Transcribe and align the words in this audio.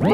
Happy 0.00 0.08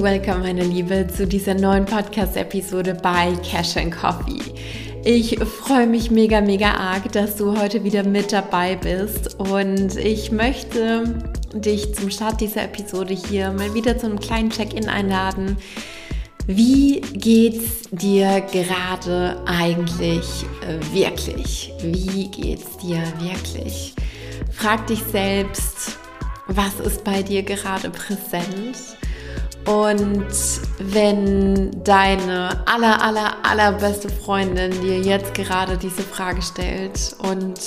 Welcome, 0.00 0.38
meine 0.38 0.62
Liebe, 0.62 1.08
zu 1.08 1.26
dieser 1.26 1.54
neuen 1.54 1.84
Podcast-Episode 1.86 2.94
bei 3.02 3.32
Cash 3.42 3.76
and 3.78 3.92
Coffee. 3.92 4.38
Ich 5.04 5.36
freue 5.40 5.88
mich 5.88 6.12
mega, 6.12 6.40
mega 6.40 6.70
arg, 6.74 7.10
dass 7.10 7.34
du 7.34 7.60
heute 7.60 7.82
wieder 7.82 8.04
mit 8.04 8.32
dabei 8.32 8.76
bist 8.76 9.40
und 9.40 9.96
ich 9.96 10.30
möchte 10.30 11.20
dich 11.52 11.96
zum 11.96 12.10
Start 12.10 12.40
dieser 12.40 12.62
Episode 12.62 13.12
hier 13.12 13.50
mal 13.50 13.74
wieder 13.74 13.98
zu 13.98 14.06
einem 14.06 14.20
kleinen 14.20 14.50
Check-in 14.50 14.88
einladen. 14.88 15.56
Wie 16.46 17.00
geht's 17.00 17.88
dir 17.92 18.40
gerade 18.40 19.40
eigentlich 19.46 20.44
äh, 20.66 20.80
wirklich? 20.92 21.72
Wie 21.82 22.28
geht's 22.28 22.78
dir 22.78 23.00
wirklich? 23.20 23.94
Frag 24.50 24.88
dich 24.88 25.02
selbst, 25.04 25.98
was 26.48 26.80
ist 26.80 27.04
bei 27.04 27.22
dir 27.22 27.44
gerade 27.44 27.90
präsent? 27.90 28.76
Und 29.66 30.26
wenn 30.80 31.84
deine 31.84 32.66
aller, 32.66 33.00
aller, 33.00 33.36
allerbeste 33.44 34.08
Freundin 34.08 34.72
dir 34.80 34.98
jetzt 34.98 35.34
gerade 35.34 35.78
diese 35.78 36.02
Frage 36.02 36.42
stellt 36.42 37.14
und 37.18 37.60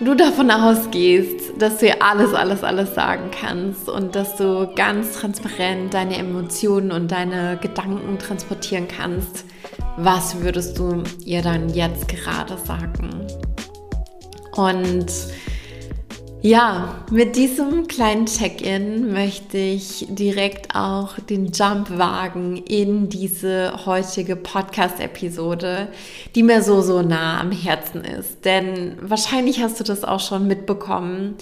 du 0.00 0.14
davon 0.14 0.50
ausgehst, 0.50 1.52
dass 1.58 1.78
du 1.78 1.86
ihr 1.86 2.02
alles, 2.02 2.32
alles, 2.32 2.64
alles 2.64 2.94
sagen 2.94 3.30
kannst 3.30 3.88
und 3.88 4.14
dass 4.14 4.36
du 4.36 4.72
ganz 4.74 5.12
transparent 5.14 5.92
deine 5.92 6.16
Emotionen 6.16 6.90
und 6.90 7.12
deine 7.12 7.58
Gedanken 7.60 8.18
transportieren 8.18 8.88
kannst, 8.88 9.44
was 9.96 10.40
würdest 10.40 10.78
du 10.78 11.02
ihr 11.24 11.42
dann 11.42 11.68
jetzt 11.68 12.08
gerade 12.08 12.56
sagen? 12.56 13.26
Und 14.52 15.12
ja, 16.42 17.04
mit 17.10 17.36
diesem 17.36 17.86
kleinen 17.86 18.26
Check-in 18.26 19.12
möchte 19.12 19.58
ich 19.58 20.06
direkt 20.08 20.74
auch 20.74 21.18
den 21.18 21.52
Jump 21.52 21.98
wagen 21.98 22.56
in 22.56 23.08
diese 23.08 23.84
heutige 23.84 24.36
Podcast-Episode, 24.36 25.88
die 26.34 26.42
mir 26.42 26.62
so, 26.62 26.80
so 26.80 27.02
nah 27.02 27.40
am 27.40 27.52
Herzen 27.52 28.04
ist. 28.04 28.44
Denn 28.44 28.96
wahrscheinlich 29.02 29.62
hast 29.62 29.80
du 29.80 29.84
das 29.84 30.02
auch 30.02 30.20
schon 30.20 30.46
mitbekommen. 30.46 31.36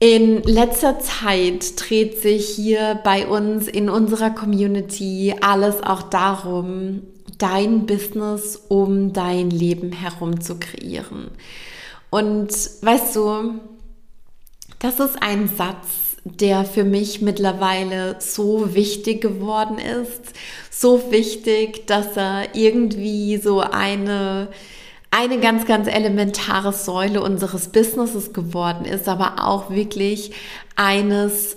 In 0.00 0.42
letzter 0.44 0.98
Zeit 0.98 1.74
dreht 1.76 2.20
sich 2.20 2.48
hier 2.48 2.98
bei 3.04 3.26
uns 3.26 3.68
in 3.68 3.90
unserer 3.90 4.30
Community 4.30 5.34
alles 5.40 5.82
auch 5.82 6.02
darum, 6.02 7.02
dein 7.38 7.86
Business 7.86 8.56
um 8.68 9.12
dein 9.12 9.50
Leben 9.50 9.92
herum 9.92 10.40
zu 10.40 10.58
kreieren. 10.58 11.30
Und 12.10 12.50
weißt 12.82 13.14
du, 13.14 13.60
das 14.80 14.98
ist 14.98 15.22
ein 15.22 15.48
Satz, 15.48 15.86
der 16.24 16.64
für 16.64 16.84
mich 16.84 17.22
mittlerweile 17.22 18.16
so 18.18 18.74
wichtig 18.74 19.20
geworden 19.20 19.78
ist. 19.78 20.32
So 20.70 21.10
wichtig, 21.10 21.86
dass 21.86 22.16
er 22.16 22.54
irgendwie 22.54 23.36
so 23.36 23.60
eine, 23.60 24.48
eine 25.10 25.38
ganz, 25.38 25.66
ganz 25.66 25.86
elementare 25.86 26.72
Säule 26.72 27.22
unseres 27.22 27.68
Businesses 27.68 28.32
geworden 28.32 28.84
ist, 28.84 29.08
aber 29.08 29.46
auch 29.46 29.70
wirklich 29.70 30.32
eines 30.76 31.56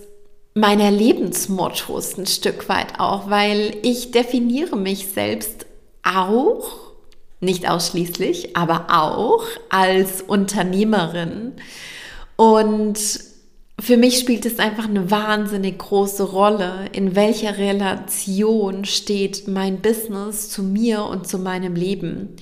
meiner 0.53 0.91
Lebensmottos 0.91 2.17
ein 2.17 2.27
Stück 2.27 2.69
weit 2.69 2.99
auch, 2.99 3.29
weil 3.29 3.75
ich 3.81 4.11
definiere 4.11 4.75
mich 4.75 5.07
selbst 5.07 5.65
auch, 6.03 6.91
nicht 7.39 7.69
ausschließlich, 7.69 8.55
aber 8.55 8.87
auch 8.89 9.43
als 9.69 10.21
Unternehmerin. 10.21 11.53
Und 12.35 12.99
für 13.79 13.97
mich 13.97 14.19
spielt 14.19 14.45
es 14.45 14.59
einfach 14.59 14.87
eine 14.87 15.11
wahnsinnig 15.11 15.77
große 15.77 16.23
Rolle, 16.23 16.85
in 16.93 17.15
welcher 17.15 17.57
Relation 17.57 18.85
steht 18.85 19.47
mein 19.47 19.81
Business 19.81 20.49
zu 20.49 20.63
mir 20.63 21.03
und 21.03 21.27
zu 21.27 21.37
meinem 21.39 21.75
Leben. 21.75 22.35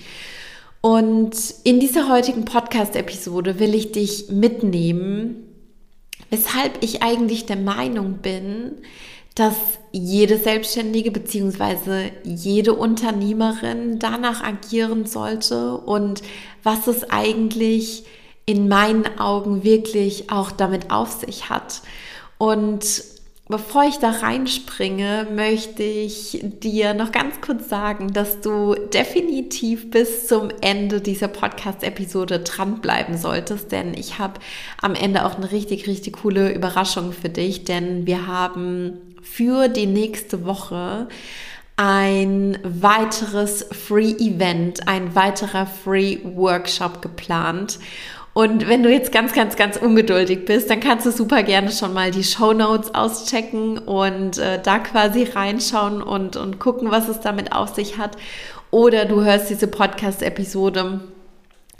Und 0.81 1.35
in 1.63 1.79
dieser 1.79 2.09
heutigen 2.09 2.43
Podcast-Episode 2.45 3.59
will 3.59 3.75
ich 3.75 3.91
dich 3.91 4.29
mitnehmen, 4.29 5.47
weshalb 6.29 6.83
ich 6.83 7.03
eigentlich 7.03 7.45
der 7.45 7.57
Meinung 7.57 8.17
bin, 8.17 8.73
dass 9.35 9.55
jede 9.91 10.37
Selbstständige 10.37 11.11
bzw. 11.11 12.11
jede 12.23 12.73
Unternehmerin 12.73 13.99
danach 13.99 14.43
agieren 14.43 15.05
sollte 15.05 15.77
und 15.77 16.21
was 16.63 16.87
es 16.87 17.09
eigentlich 17.09 18.03
in 18.51 18.67
meinen 18.67 19.19
Augen 19.19 19.63
wirklich 19.63 20.31
auch 20.31 20.51
damit 20.51 20.91
auf 20.91 21.11
sich 21.11 21.49
hat. 21.49 21.81
Und 22.37 23.03
bevor 23.47 23.83
ich 23.83 23.97
da 23.97 24.09
reinspringe, 24.09 25.27
möchte 25.33 25.83
ich 25.83 26.39
dir 26.41 26.93
noch 26.93 27.11
ganz 27.11 27.41
kurz 27.41 27.69
sagen, 27.69 28.13
dass 28.13 28.41
du 28.41 28.75
definitiv 28.75 29.91
bis 29.91 30.27
zum 30.27 30.49
Ende 30.61 31.01
dieser 31.01 31.27
Podcast-Episode 31.27 32.39
dranbleiben 32.39 33.17
solltest, 33.17 33.71
denn 33.71 33.93
ich 33.93 34.19
habe 34.19 34.39
am 34.81 34.95
Ende 34.95 35.25
auch 35.25 35.35
eine 35.35 35.51
richtig, 35.51 35.87
richtig 35.87 36.21
coole 36.21 36.53
Überraschung 36.53 37.11
für 37.13 37.29
dich, 37.29 37.65
denn 37.65 38.07
wir 38.07 38.25
haben 38.25 38.93
für 39.21 39.67
die 39.67 39.85
nächste 39.87 40.45
Woche 40.45 41.07
ein 41.77 42.59
weiteres 42.63 43.65
Free 43.71 44.11
Event, 44.11 44.87
ein 44.87 45.15
weiterer 45.15 45.65
Free 45.65 46.19
Workshop 46.23 47.01
geplant. 47.01 47.79
Und 48.33 48.69
wenn 48.69 48.81
du 48.81 48.89
jetzt 48.89 49.11
ganz, 49.11 49.33
ganz, 49.33 49.57
ganz 49.57 49.75
ungeduldig 49.75 50.45
bist, 50.45 50.69
dann 50.69 50.79
kannst 50.79 51.05
du 51.05 51.11
super 51.11 51.43
gerne 51.43 51.71
schon 51.71 51.93
mal 51.93 52.11
die 52.11 52.23
Show 52.23 52.53
Notes 52.53 52.95
auschecken 52.95 53.77
und 53.77 54.37
äh, 54.37 54.61
da 54.61 54.79
quasi 54.79 55.23
reinschauen 55.23 56.01
und, 56.01 56.37
und 56.37 56.57
gucken, 56.57 56.91
was 56.91 57.09
es 57.09 57.19
damit 57.19 57.51
auf 57.51 57.75
sich 57.75 57.97
hat. 57.97 58.15
Oder 58.71 59.03
du 59.03 59.21
hörst 59.21 59.49
diese 59.49 59.67
Podcast-Episode 59.67 61.01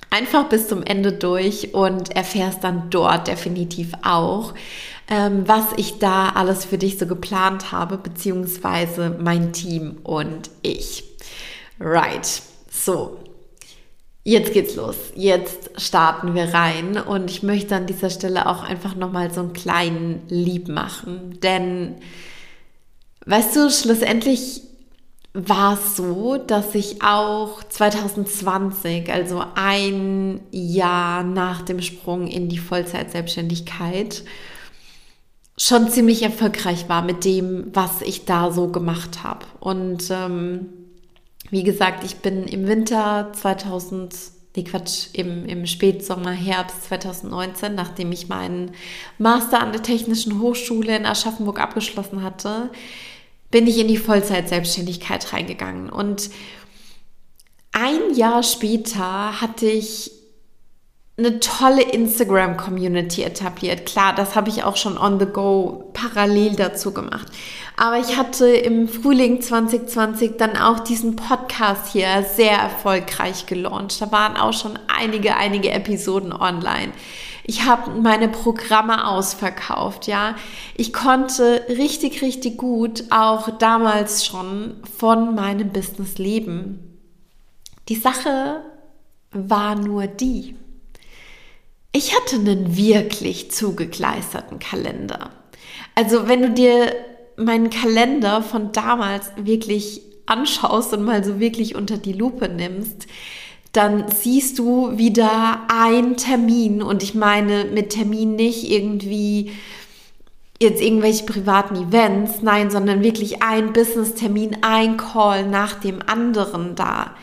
einfach 0.10 0.50
bis 0.50 0.68
zum 0.68 0.84
Ende 0.84 1.14
durch 1.14 1.74
und 1.74 2.14
erfährst 2.16 2.66
dann 2.66 2.90
dort 2.90 3.28
definitiv 3.28 3.94
auch, 4.04 4.54
ähm, 5.10 5.48
was 5.48 5.64
ich 5.78 6.00
da 6.00 6.30
alles 6.30 6.66
für 6.66 6.78
dich 6.78 7.00
so 7.00 7.08
geplant 7.08 7.72
habe, 7.72 7.98
beziehungsweise 7.98 9.18
mein 9.20 9.54
Team 9.54 10.00
und 10.04 10.52
ich. 10.62 11.06
Right. 11.80 12.42
So, 12.70 13.18
Jetzt 14.24 14.54
geht's 14.54 14.76
los. 14.76 14.96
Jetzt 15.16 15.72
starten 15.82 16.36
wir 16.36 16.54
rein 16.54 16.98
und 16.98 17.32
ich 17.32 17.42
möchte 17.42 17.76
an 17.76 17.88
dieser 17.88 18.12
Stelle 18.12 18.48
auch 18.48 18.64
einfach 18.64 18.96
nochmal 18.96 19.34
so 19.34 19.42
einen 19.42 19.54
kleinen 19.54 20.22
Lieb 20.28 20.68
machen, 20.68 21.40
denn 21.42 21.96
weißt 23.26 23.56
du, 23.56 23.70
schlussendlich 23.72 24.62
war 25.34 25.74
es 25.74 25.96
so, 25.96 26.38
dass 26.38 26.76
ich 26.76 27.02
auch 27.02 27.64
2020, 27.64 29.12
also 29.12 29.44
ein 29.56 30.42
Jahr 30.52 31.24
nach 31.24 31.62
dem 31.62 31.82
Sprung 31.82 32.28
in 32.28 32.50
die 32.50 32.58
Vollzeitselbstständigkeit, 32.58 34.24
schon 35.58 35.90
ziemlich 35.90 36.22
erfolgreich 36.24 36.90
war 36.90 37.02
mit 37.02 37.24
dem, 37.24 37.68
was 37.74 38.02
ich 38.02 38.26
da 38.26 38.52
so 38.52 38.68
gemacht 38.68 39.24
habe. 39.24 39.46
Und 39.60 40.10
ähm, 40.12 40.81
wie 41.52 41.64
gesagt, 41.64 42.04
ich 42.04 42.18
bin 42.18 42.46
im 42.46 42.66
Winter 42.68 43.32
2000, 43.34 44.16
nee 44.56 44.64
Quatsch, 44.64 45.08
im, 45.14 45.46
im 45.46 45.68
Spätsommer, 45.68 46.32
Herbst 46.32 46.86
2019, 46.86 47.76
nachdem 47.76 48.12
ich 48.12 48.30
meinen 48.30 48.72
Master 49.18 49.60
an 49.60 49.74
der 49.74 49.84
Technischen 49.84 50.42
Hochschule 50.42 50.96
in 50.96 51.06
Aschaffenburg 51.06 51.60
abgeschlossen 51.60 52.24
hatte, 52.24 52.72
bin 53.52 53.68
ich 53.68 53.78
in 53.80 53.90
die 53.90 53.98
Vollzeit-Selbstständigkeit 53.98 55.34
reingegangen. 55.34 55.90
Und 55.90 56.30
ein 57.74 58.16
Jahr 58.16 58.44
später 58.44 59.42
hatte 59.42 59.68
ich 59.68 60.12
eine 61.26 61.40
tolle 61.40 61.84
Instagram-Community 61.84 63.24
etabliert. 63.24 63.86
Klar, 63.86 64.16
das 64.16 64.36
habe 64.36 64.50
ich 64.50 64.64
auch 64.64 64.76
schon 64.76 64.98
on 64.98 65.20
the 65.20 65.26
go 65.26 65.90
parallel 65.94 66.56
dazu 66.56 66.94
gemacht. 66.94 67.28
Aber 67.78 68.00
ich 68.00 68.18
hatte 68.18 68.48
im 68.48 68.88
Frühling 68.88 69.42
2020 69.42 70.38
dann 70.38 70.58
auch 70.58 70.80
diesen 70.80 71.16
Podcast 71.16 71.92
hier 71.92 72.26
sehr 72.36 72.58
erfolgreich 72.58 73.46
gelauncht. 73.46 74.02
Da 74.02 74.12
waren 74.12 74.36
auch 74.36 74.54
schon 74.54 74.78
einige, 74.88 75.36
einige 75.36 75.72
Episoden 75.72 76.34
online. 76.34 76.92
Ich 77.44 77.66
habe 77.66 77.92
meine 78.00 78.30
Programme 78.30 79.08
ausverkauft, 79.08 80.08
ja. 80.08 80.36
Ich 80.76 80.94
konnte 80.94 81.66
richtig, 81.70 82.22
richtig 82.22 82.58
gut 82.58 83.06
auch 83.10 83.50
damals 83.58 84.26
schon 84.26 84.76
von 84.98 85.36
meinem 85.36 85.70
Business 85.70 86.18
leben. 86.18 87.00
Die 87.90 87.96
Sache 87.96 88.62
war 89.32 89.76
nur 89.76 90.08
die, 90.08 90.56
ich 91.92 92.16
hatte 92.16 92.38
einen 92.38 92.78
wirklich 92.78 93.52
zugekleisterten 93.52 94.60
Kalender. 94.60 95.32
Also 95.96 96.28
wenn 96.28 96.42
du 96.42 96.52
dir 96.52 96.96
meinen 97.38 97.70
Kalender 97.70 98.42
von 98.42 98.72
damals 98.72 99.32
wirklich 99.36 100.02
anschaust 100.26 100.94
und 100.94 101.04
mal 101.04 101.24
so 101.24 101.40
wirklich 101.40 101.76
unter 101.76 101.98
die 101.98 102.14
Lupe 102.14 102.48
nimmst, 102.48 103.08
dann 103.74 104.10
siehst 104.10 104.60
du 104.60 104.98
wieder 104.98 105.62
ein 105.70 106.18
Termin 106.18 106.82
und 106.82 107.04
ich 107.04 107.16
meine 107.16 107.66
mit 107.66 107.92
Termin 107.92 108.36
nicht 108.36 108.70
irgendwie 108.70 109.52
jetzt 110.62 110.82
irgendwelche 110.82 111.26
privaten 111.26 111.76
Events, 111.76 112.42
nein, 112.42 112.70
sondern 112.70 113.02
wirklich 113.02 113.42
ein 113.42 113.74
Business-Termin, 113.74 114.58
ein 114.62 114.98
Call 114.98 115.48
nach 115.48 115.74
dem 115.74 116.02
anderen 116.06 116.76
da 116.76 117.16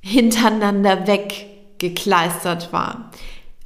hintereinander 0.00 1.06
weggekleistert 1.06 2.72
war. 2.72 3.10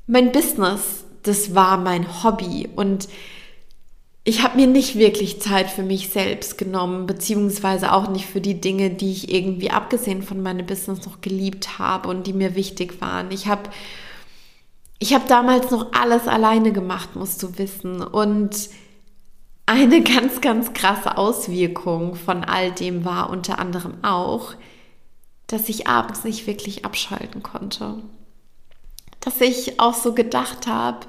Mein 0.07 0.33
Business, 0.33 1.05
das 1.23 1.55
war 1.55 1.77
mein 1.77 2.23
Hobby 2.25 2.69
und 2.75 3.09
ich 4.25 4.45
habe 4.45 4.57
mir 4.57 4.69
nicht 4.69 4.97
wirklich 4.97 5.41
Zeit 5.41 5.69
für 5.69 5.83
mich 5.83 6.11
selbst 6.11 6.57
genommen, 6.57 7.07
beziehungsweise 7.07 7.93
auch 7.93 8.09
nicht 8.09 8.27
für 8.27 8.41
die 8.41 8.61
Dinge, 8.61 8.91
die 8.91 9.11
ich 9.11 9.33
irgendwie 9.33 9.71
abgesehen 9.71 10.23
von 10.23 10.41
meinem 10.43 10.65
Business 10.65 11.05
noch 11.07 11.21
geliebt 11.21 11.79
habe 11.81 12.09
und 12.09 12.27
die 12.27 12.33
mir 12.33 12.55
wichtig 12.55 13.01
waren. 13.01 13.33
Ich 13.33 13.49
habe 13.49 13.71
ich 15.03 15.13
hab 15.15 15.27
damals 15.27 15.73
noch 15.73 15.93
alles 15.93 16.29
alleine 16.29 16.73
gemacht, 16.73 17.17
musst 17.17 17.43
du 17.43 17.59
wissen. 17.59 18.01
Und 18.01 18.71
eine 19.67 20.01
ganz, 20.05 20.41
ganz 20.41 20.73
krasse 20.73 21.19
Auswirkung 21.19 22.15
von 22.15 22.45
all 22.45 22.71
dem 22.71 23.05
war 23.05 23.29
unter 23.29 23.59
anderem 23.59 24.05
auch, 24.05 24.55
dass 25.49 25.69
ich 25.69 25.89
abends 25.89 26.23
nicht 26.23 26.47
wirklich 26.47 26.85
abschalten 26.85 27.43
konnte. 27.43 27.97
Dass 29.23 29.41
ich 29.41 29.81
auch 29.81 29.95
so 29.95 30.13
gedacht 30.13 30.67
habe, 30.67 31.07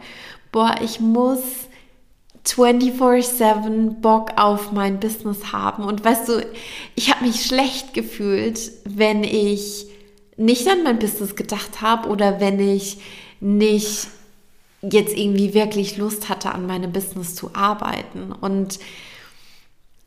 boah, 0.51 0.75
ich 0.81 1.00
muss 1.00 1.42
24/7 2.45 4.01
Bock 4.01 4.31
auf 4.38 4.71
mein 4.71 5.00
Business 5.00 5.51
haben. 5.51 5.83
Und 5.83 6.04
weißt 6.04 6.30
du, 6.30 6.45
ich 6.95 7.13
habe 7.13 7.25
mich 7.25 7.45
schlecht 7.45 7.94
gefühlt, 7.94 8.71
wenn 8.86 9.24
ich 9.24 9.88
nicht 10.36 10.68
an 10.68 10.83
mein 10.83 11.00
Business 11.00 11.36
gedacht 11.36 11.81
habe 11.81 12.10
oder 12.10 12.39
wenn 12.39 12.60
ich 12.60 12.98
nicht 13.39 14.07
jetzt 14.81 15.15
irgendwie 15.15 15.54
wirklich 15.54 15.98
Lust 15.98 16.27
hatte, 16.30 16.51
an 16.51 16.65
meinem 16.68 16.92
Business 16.92 17.36
zu 17.36 17.51
arbeiten. 17.54 18.31
Und 18.31 18.80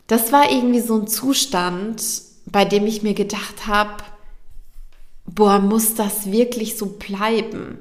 das 0.07 0.33
war 0.33 0.51
irgendwie 0.51 0.81
so 0.81 0.97
ein 0.97 1.07
Zustand, 1.07 2.03
bei 2.45 2.65
dem 2.65 2.87
ich 2.87 3.03
mir 3.03 3.15
gedacht 3.15 3.67
habe, 3.67 4.05
boah, 5.25 5.59
muss 5.59 5.95
das 5.95 6.31
wirklich 6.31 6.77
so 6.77 6.87
bleiben? 6.87 7.79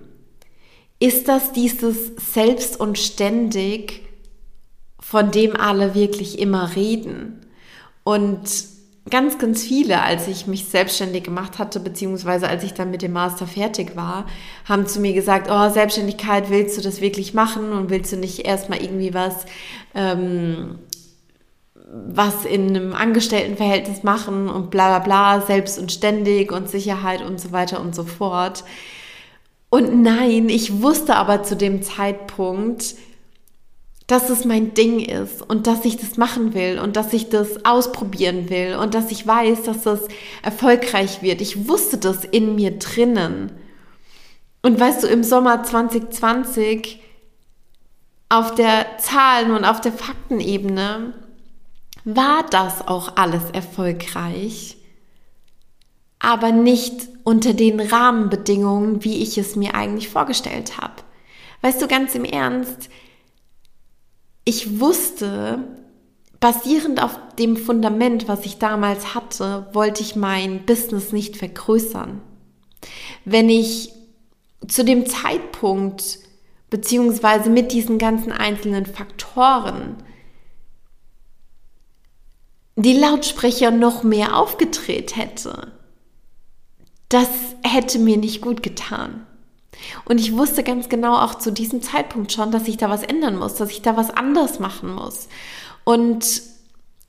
Ist 1.05 1.27
das 1.27 1.51
dieses 1.51 2.13
selbst 2.33 2.79
und 2.79 2.97
ständig 2.97 4.01
von 4.99 5.29
dem 5.29 5.55
alle 5.55 5.93
wirklich 5.93 6.39
immer 6.39 6.75
reden. 6.75 7.45
Und 8.03 8.41
ganz, 9.07 9.37
ganz 9.37 9.61
viele, 9.61 10.01
als 10.01 10.27
ich 10.27 10.47
mich 10.47 10.65
selbstständig 10.65 11.23
gemacht 11.23 11.59
hatte, 11.59 11.79
beziehungsweise 11.79 12.47
als 12.47 12.63
ich 12.63 12.73
dann 12.73 12.89
mit 12.89 13.03
dem 13.03 13.13
Master 13.13 13.45
fertig 13.45 13.95
war, 13.95 14.25
haben 14.67 14.87
zu 14.87 14.99
mir 14.99 15.13
gesagt, 15.13 15.47
oh, 15.51 15.69
Selbstständigkeit, 15.69 16.49
willst 16.49 16.75
du 16.75 16.81
das 16.81 17.01
wirklich 17.01 17.35
machen 17.35 17.71
und 17.71 17.91
willst 17.91 18.11
du 18.11 18.17
nicht 18.17 18.39
erstmal 18.39 18.81
irgendwie 18.81 19.13
was, 19.13 19.45
ähm, 19.93 20.79
was 21.75 22.45
in 22.45 22.69
einem 22.69 22.93
Angestelltenverhältnis 22.93 24.01
machen 24.01 24.49
und 24.49 24.71
bla 24.71 24.97
bla 24.97 25.37
bla, 25.37 25.45
selbst 25.45 25.77
und 25.77 25.91
ständig 25.91 26.51
und 26.51 26.67
Sicherheit 26.67 27.21
und 27.21 27.39
so 27.39 27.51
weiter 27.51 27.79
und 27.79 27.93
so 27.93 28.05
fort. 28.05 28.63
Und 29.75 30.01
nein, 30.03 30.47
ich 30.47 30.81
wusste 30.81 31.17
aber 31.17 31.43
zu 31.43 31.57
dem 31.57 31.83
Zeitpunkt, 31.83 32.95
dass 34.07 34.29
es 34.29 34.45
mein 34.45 34.73
Ding 34.73 35.01
ist 35.01 35.41
und 35.41 35.67
dass 35.67 35.83
ich 35.83 35.97
das 35.97 36.15
machen 36.15 36.53
will 36.53 36.79
und 36.79 36.95
dass 36.95 37.11
ich 37.11 37.27
das 37.27 37.65
ausprobieren 37.65 38.49
will 38.49 38.77
und 38.77 38.93
dass 38.93 39.11
ich 39.11 39.27
weiß, 39.27 39.63
dass 39.63 39.81
das 39.81 39.99
erfolgreich 40.41 41.21
wird. 41.21 41.41
Ich 41.41 41.67
wusste 41.67 41.97
das 41.97 42.23
in 42.23 42.55
mir 42.55 42.79
drinnen. 42.79 43.51
Und 44.61 44.79
weißt 44.79 45.03
du, 45.03 45.07
im 45.07 45.25
Sommer 45.25 45.61
2020 45.63 47.01
auf 48.29 48.55
der 48.55 48.97
Zahlen- 48.99 49.51
und 49.51 49.65
auf 49.65 49.81
der 49.81 49.91
Faktenebene 49.91 51.13
war 52.05 52.45
das 52.49 52.87
auch 52.87 53.17
alles 53.17 53.43
erfolgreich, 53.51 54.74
aber 56.25 56.51
nicht 56.51 57.07
unter 57.23 57.53
den 57.53 57.79
Rahmenbedingungen, 57.79 59.03
wie 59.03 59.21
ich 59.21 59.37
es 59.37 59.55
mir 59.55 59.75
eigentlich 59.75 60.09
vorgestellt 60.09 60.77
habe. 60.77 60.95
Weißt 61.61 61.79
du, 61.79 61.87
ganz 61.87 62.15
im 62.15 62.25
Ernst, 62.25 62.89
ich 64.43 64.79
wusste, 64.79 65.63
basierend 66.39 67.01
auf 67.01 67.19
dem 67.37 67.55
Fundament, 67.57 68.27
was 68.27 68.43
ich 68.45 68.57
damals 68.57 69.13
hatte, 69.13 69.67
wollte 69.73 70.01
ich 70.01 70.15
mein 70.15 70.65
Business 70.65 71.11
nicht 71.11 71.37
vergrößern. 71.37 72.21
Wenn 73.23 73.49
ich 73.49 73.91
zu 74.67 74.83
dem 74.83 75.05
Zeitpunkt 75.05 76.19
beziehungsweise 76.71 77.51
mit 77.51 77.71
diesen 77.71 77.99
ganzen 77.99 78.31
einzelnen 78.31 78.87
Faktoren 78.87 79.97
die 82.75 82.97
Lautsprecher 82.97 83.69
noch 83.69 84.01
mehr 84.01 84.35
aufgedreht 84.35 85.15
hätte, 85.15 85.74
das 87.09 87.29
hätte 87.63 87.99
mir 87.99 88.17
nicht 88.17 88.41
gut 88.41 88.63
getan. 88.63 89.25
Und 90.05 90.19
ich 90.19 90.35
wusste 90.35 90.63
ganz 90.63 90.89
genau 90.89 91.17
auch 91.17 91.35
zu 91.35 91.51
diesem 91.51 91.81
Zeitpunkt 91.81 92.31
schon, 92.31 92.51
dass 92.51 92.67
ich 92.67 92.77
da 92.77 92.89
was 92.89 93.03
ändern 93.03 93.37
muss, 93.37 93.55
dass 93.55 93.71
ich 93.71 93.81
da 93.81 93.97
was 93.97 94.09
anders 94.09 94.59
machen 94.59 94.93
muss. 94.93 95.27
Und 95.83 96.41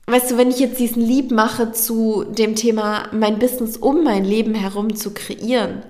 weißt 0.05 0.31
du, 0.31 0.37
wenn 0.37 0.49
ich 0.49 0.59
jetzt 0.59 0.79
diesen 0.79 1.01
Lieb 1.01 1.31
mache 1.31 1.71
zu 1.71 2.25
dem 2.25 2.55
Thema, 2.55 3.09
mein 3.11 3.39
Business 3.39 3.77
um 3.77 4.03
mein 4.03 4.25
Leben 4.25 4.53
herum 4.53 4.95
zu 4.95 5.13
kreieren, 5.13 5.83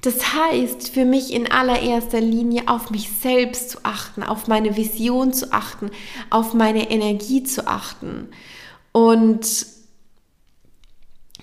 das 0.00 0.32
heißt 0.32 0.90
für 0.90 1.04
mich 1.04 1.32
in 1.32 1.50
allererster 1.50 2.20
Linie 2.20 2.68
auf 2.68 2.90
mich 2.90 3.10
selbst 3.20 3.70
zu 3.70 3.78
achten, 3.82 4.22
auf 4.22 4.46
meine 4.46 4.76
Vision 4.76 5.32
zu 5.32 5.52
achten, 5.52 5.90
auf 6.30 6.54
meine 6.54 6.90
Energie 6.90 7.42
zu 7.42 7.66
achten. 7.66 8.28
Und 8.92 9.66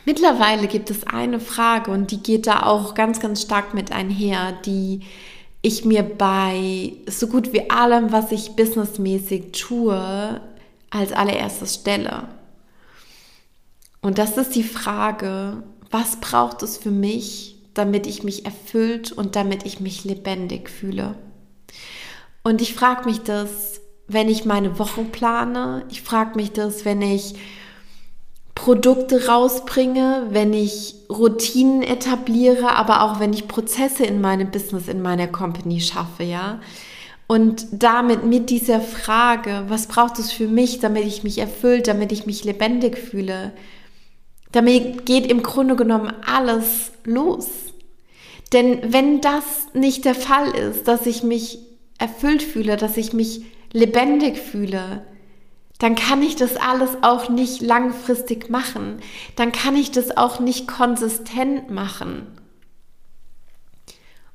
Mittlerweile 0.05 0.67
gibt 0.67 0.91
es 0.91 1.05
eine 1.05 1.39
Frage 1.39 1.89
und 1.91 2.11
die 2.11 2.21
geht 2.21 2.45
da 2.47 2.63
auch 2.63 2.93
ganz, 2.93 3.19
ganz 3.19 3.41
stark 3.41 3.73
mit 3.73 3.91
einher, 3.91 4.51
die 4.51 5.01
ich 5.63 5.83
mir 5.83 6.03
bei 6.03 6.93
so 7.07 7.27
gut 7.27 7.51
wie 7.51 7.71
allem, 7.71 8.11
was 8.11 8.31
ich 8.31 8.55
businessmäßig 8.55 9.51
tue, 9.51 10.41
als 10.91 11.11
allererstes 11.11 11.73
stelle. 11.75 12.27
Und 14.01 14.19
das 14.19 14.37
ist 14.37 14.53
die 14.53 14.63
Frage, 14.63 15.63
was 15.89 16.17
braucht 16.17 16.61
es 16.61 16.77
für 16.77 16.91
mich, 16.91 17.57
damit 17.73 18.05
ich 18.05 18.23
mich 18.23 18.45
erfüllt 18.45 19.11
und 19.11 19.35
damit 19.35 19.65
ich 19.65 19.79
mich 19.79 20.03
lebendig 20.03 20.69
fühle? 20.69 21.15
Und 22.43 22.61
ich 22.61 22.75
frage 22.75 23.05
mich 23.05 23.21
das, 23.21 23.81
wenn 24.07 24.29
ich 24.29 24.45
meine 24.45 24.77
Wochen 24.77 25.09
plane. 25.11 25.83
Ich 25.89 26.03
frage 26.03 26.35
mich 26.35 26.51
das, 26.51 26.85
wenn 26.85 27.01
ich 27.01 27.33
Produkte 28.65 29.27
rausbringe, 29.27 30.25
wenn 30.31 30.51
ich 30.51 30.95
Routinen 31.07 31.83
etabliere, 31.83 32.71
aber 32.71 33.03
auch 33.03 33.19
wenn 33.19 33.31
ich 33.31 33.47
Prozesse 33.47 34.03
in 34.03 34.21
meinem 34.21 34.49
Business, 34.49 34.87
in 34.87 35.03
meiner 35.03 35.27
Company 35.27 35.79
schaffe, 35.79 36.23
ja. 36.23 36.59
Und 37.27 37.67
damit 37.71 38.25
mit 38.25 38.49
dieser 38.49 38.81
Frage, 38.81 39.65
was 39.67 39.85
braucht 39.85 40.17
es 40.17 40.31
für 40.31 40.47
mich, 40.47 40.79
damit 40.79 41.05
ich 41.05 41.21
mich 41.21 41.37
erfüllt, 41.37 41.87
damit 41.87 42.11
ich 42.11 42.25
mich 42.25 42.43
lebendig 42.43 42.97
fühle, 42.97 43.53
damit 44.51 45.05
geht 45.05 45.27
im 45.27 45.43
Grunde 45.43 45.75
genommen 45.75 46.11
alles 46.25 46.91
los. 47.03 47.47
Denn 48.51 48.79
wenn 48.91 49.21
das 49.21 49.43
nicht 49.75 50.05
der 50.05 50.15
Fall 50.15 50.49
ist, 50.55 50.87
dass 50.87 51.05
ich 51.05 51.21
mich 51.21 51.59
erfüllt 51.99 52.41
fühle, 52.41 52.77
dass 52.77 52.97
ich 52.97 53.13
mich 53.13 53.43
lebendig 53.73 54.39
fühle, 54.39 55.03
dann 55.79 55.95
kann 55.95 56.23
ich 56.23 56.35
das 56.35 56.55
alles 56.55 56.91
auch 57.01 57.29
nicht 57.29 57.61
langfristig 57.61 58.49
machen. 58.49 58.99
Dann 59.35 59.51
kann 59.51 59.75
ich 59.75 59.91
das 59.91 60.15
auch 60.15 60.39
nicht 60.39 60.67
konsistent 60.67 61.69
machen. 61.69 62.27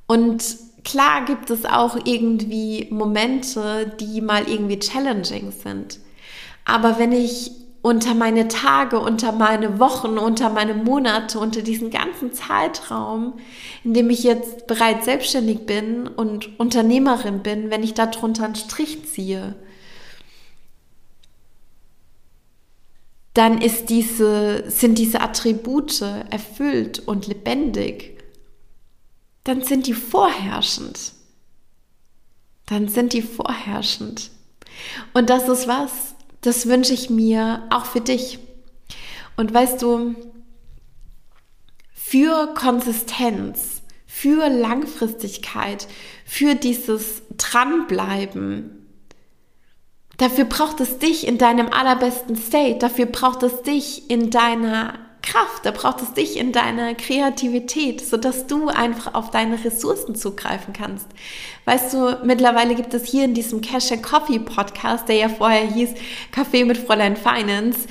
Und 0.05 0.43
klar 0.83 1.25
gibt 1.25 1.49
es 1.49 1.65
auch 1.65 1.97
irgendwie 2.05 2.87
Momente, 2.91 3.95
die 3.99 4.21
mal 4.21 4.47
irgendwie 4.47 4.79
challenging 4.79 5.51
sind. 5.51 5.99
Aber 6.65 6.99
wenn 6.99 7.11
ich 7.11 7.51
unter 7.81 8.13
meine 8.13 8.47
Tage, 8.47 8.99
unter 8.99 9.31
meine 9.31 9.79
Wochen, 9.79 10.19
unter 10.19 10.49
meine 10.49 10.75
Monate, 10.75 11.39
unter 11.39 11.63
diesen 11.63 11.89
ganzen 11.89 12.31
Zeitraum, 12.31 13.33
in 13.83 13.95
dem 13.95 14.11
ich 14.11 14.23
jetzt 14.23 14.67
bereits 14.67 15.05
selbstständig 15.05 15.65
bin 15.65 16.07
und 16.07 16.59
Unternehmerin 16.59 17.41
bin, 17.41 17.71
wenn 17.71 17.81
ich 17.81 17.95
darunter 17.95 18.45
einen 18.45 18.55
Strich 18.55 19.09
ziehe, 19.11 19.55
dann 23.33 23.61
ist 23.61 23.89
diese, 23.89 24.69
sind 24.69 24.97
diese 24.97 25.21
Attribute 25.21 26.01
erfüllt 26.01 26.99
und 26.99 27.27
lebendig, 27.27 28.17
dann 29.43 29.63
sind 29.63 29.87
die 29.87 29.93
vorherrschend. 29.93 31.13
Dann 32.65 32.87
sind 32.87 33.13
die 33.13 33.21
vorherrschend. 33.21 34.31
Und 35.13 35.29
das 35.29 35.47
ist 35.47 35.67
was, 35.67 36.15
das 36.41 36.67
wünsche 36.67 36.93
ich 36.93 37.09
mir 37.09 37.63
auch 37.69 37.85
für 37.85 38.01
dich. 38.01 38.39
Und 39.37 39.53
weißt 39.53 39.81
du, 39.81 40.15
für 41.93 42.53
Konsistenz, 42.53 43.81
für 44.05 44.49
Langfristigkeit, 44.49 45.87
für 46.25 46.55
dieses 46.55 47.21
Dranbleiben, 47.37 48.80
Dafür 50.21 50.45
braucht 50.45 50.79
es 50.81 50.99
dich 50.99 51.27
in 51.27 51.39
deinem 51.39 51.69
allerbesten 51.73 52.35
State. 52.35 52.77
Dafür 52.77 53.07
braucht 53.07 53.41
es 53.41 53.63
dich 53.63 54.07
in 54.11 54.29
deiner 54.29 54.93
Kraft. 55.23 55.65
Da 55.65 55.71
braucht 55.71 56.03
es 56.03 56.13
dich 56.13 56.37
in 56.37 56.51
deiner 56.51 56.93
Kreativität, 56.93 58.01
sodass 58.01 58.45
du 58.45 58.67
einfach 58.67 59.15
auf 59.15 59.31
deine 59.31 59.65
Ressourcen 59.65 60.13
zugreifen 60.13 60.73
kannst. 60.73 61.07
Weißt 61.65 61.95
du, 61.95 62.19
mittlerweile 62.23 62.75
gibt 62.75 62.93
es 62.93 63.05
hier 63.05 63.25
in 63.25 63.33
diesem 63.33 63.61
Cash 63.61 63.99
Coffee 64.03 64.37
Podcast, 64.37 65.09
der 65.09 65.15
ja 65.15 65.27
vorher 65.27 65.65
hieß 65.65 65.95
Kaffee 66.31 66.65
mit 66.65 66.77
Fräulein 66.77 67.17
Finance, 67.17 67.87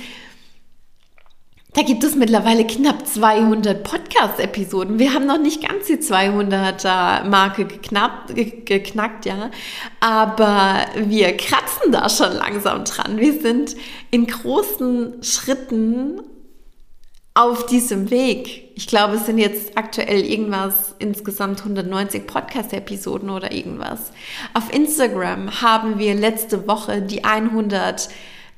da 1.73 1.83
gibt 1.83 2.03
es 2.03 2.15
mittlerweile 2.15 2.67
knapp 2.67 3.07
200 3.07 3.81
Podcast-Episoden. 3.83 4.99
Wir 4.99 5.13
haben 5.13 5.25
noch 5.25 5.39
nicht 5.39 5.65
ganz 5.65 5.87
die 5.87 5.95
200er-Marke 5.95 7.65
geknackt, 7.65 9.25
ja. 9.25 9.51
Aber 10.01 10.85
wir 10.97 11.37
kratzen 11.37 11.93
da 11.93 12.09
schon 12.09 12.33
langsam 12.33 12.83
dran. 12.83 13.17
Wir 13.17 13.39
sind 13.39 13.77
in 14.11 14.27
großen 14.27 15.23
Schritten 15.23 16.19
auf 17.33 17.65
diesem 17.65 18.11
Weg. 18.11 18.73
Ich 18.75 18.87
glaube, 18.87 19.15
es 19.15 19.25
sind 19.25 19.37
jetzt 19.37 19.77
aktuell 19.77 20.25
irgendwas, 20.25 20.95
insgesamt 20.99 21.59
190 21.59 22.27
Podcast-Episoden 22.27 23.29
oder 23.29 23.53
irgendwas. 23.53 24.11
Auf 24.53 24.73
Instagram 24.73 25.61
haben 25.61 25.97
wir 25.97 26.15
letzte 26.15 26.67
Woche 26.67 27.01
die 27.01 27.23
100 27.23 28.09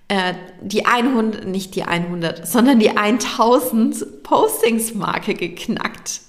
äh, 0.07 0.33
die 0.61 0.85
100, 0.85 1.47
nicht 1.47 1.75
die 1.75 1.83
100, 1.83 2.47
sondern 2.47 2.79
die 2.79 2.97
1000 2.97 4.23
Postings-Marke 4.23 5.33
geknackt. 5.33 6.21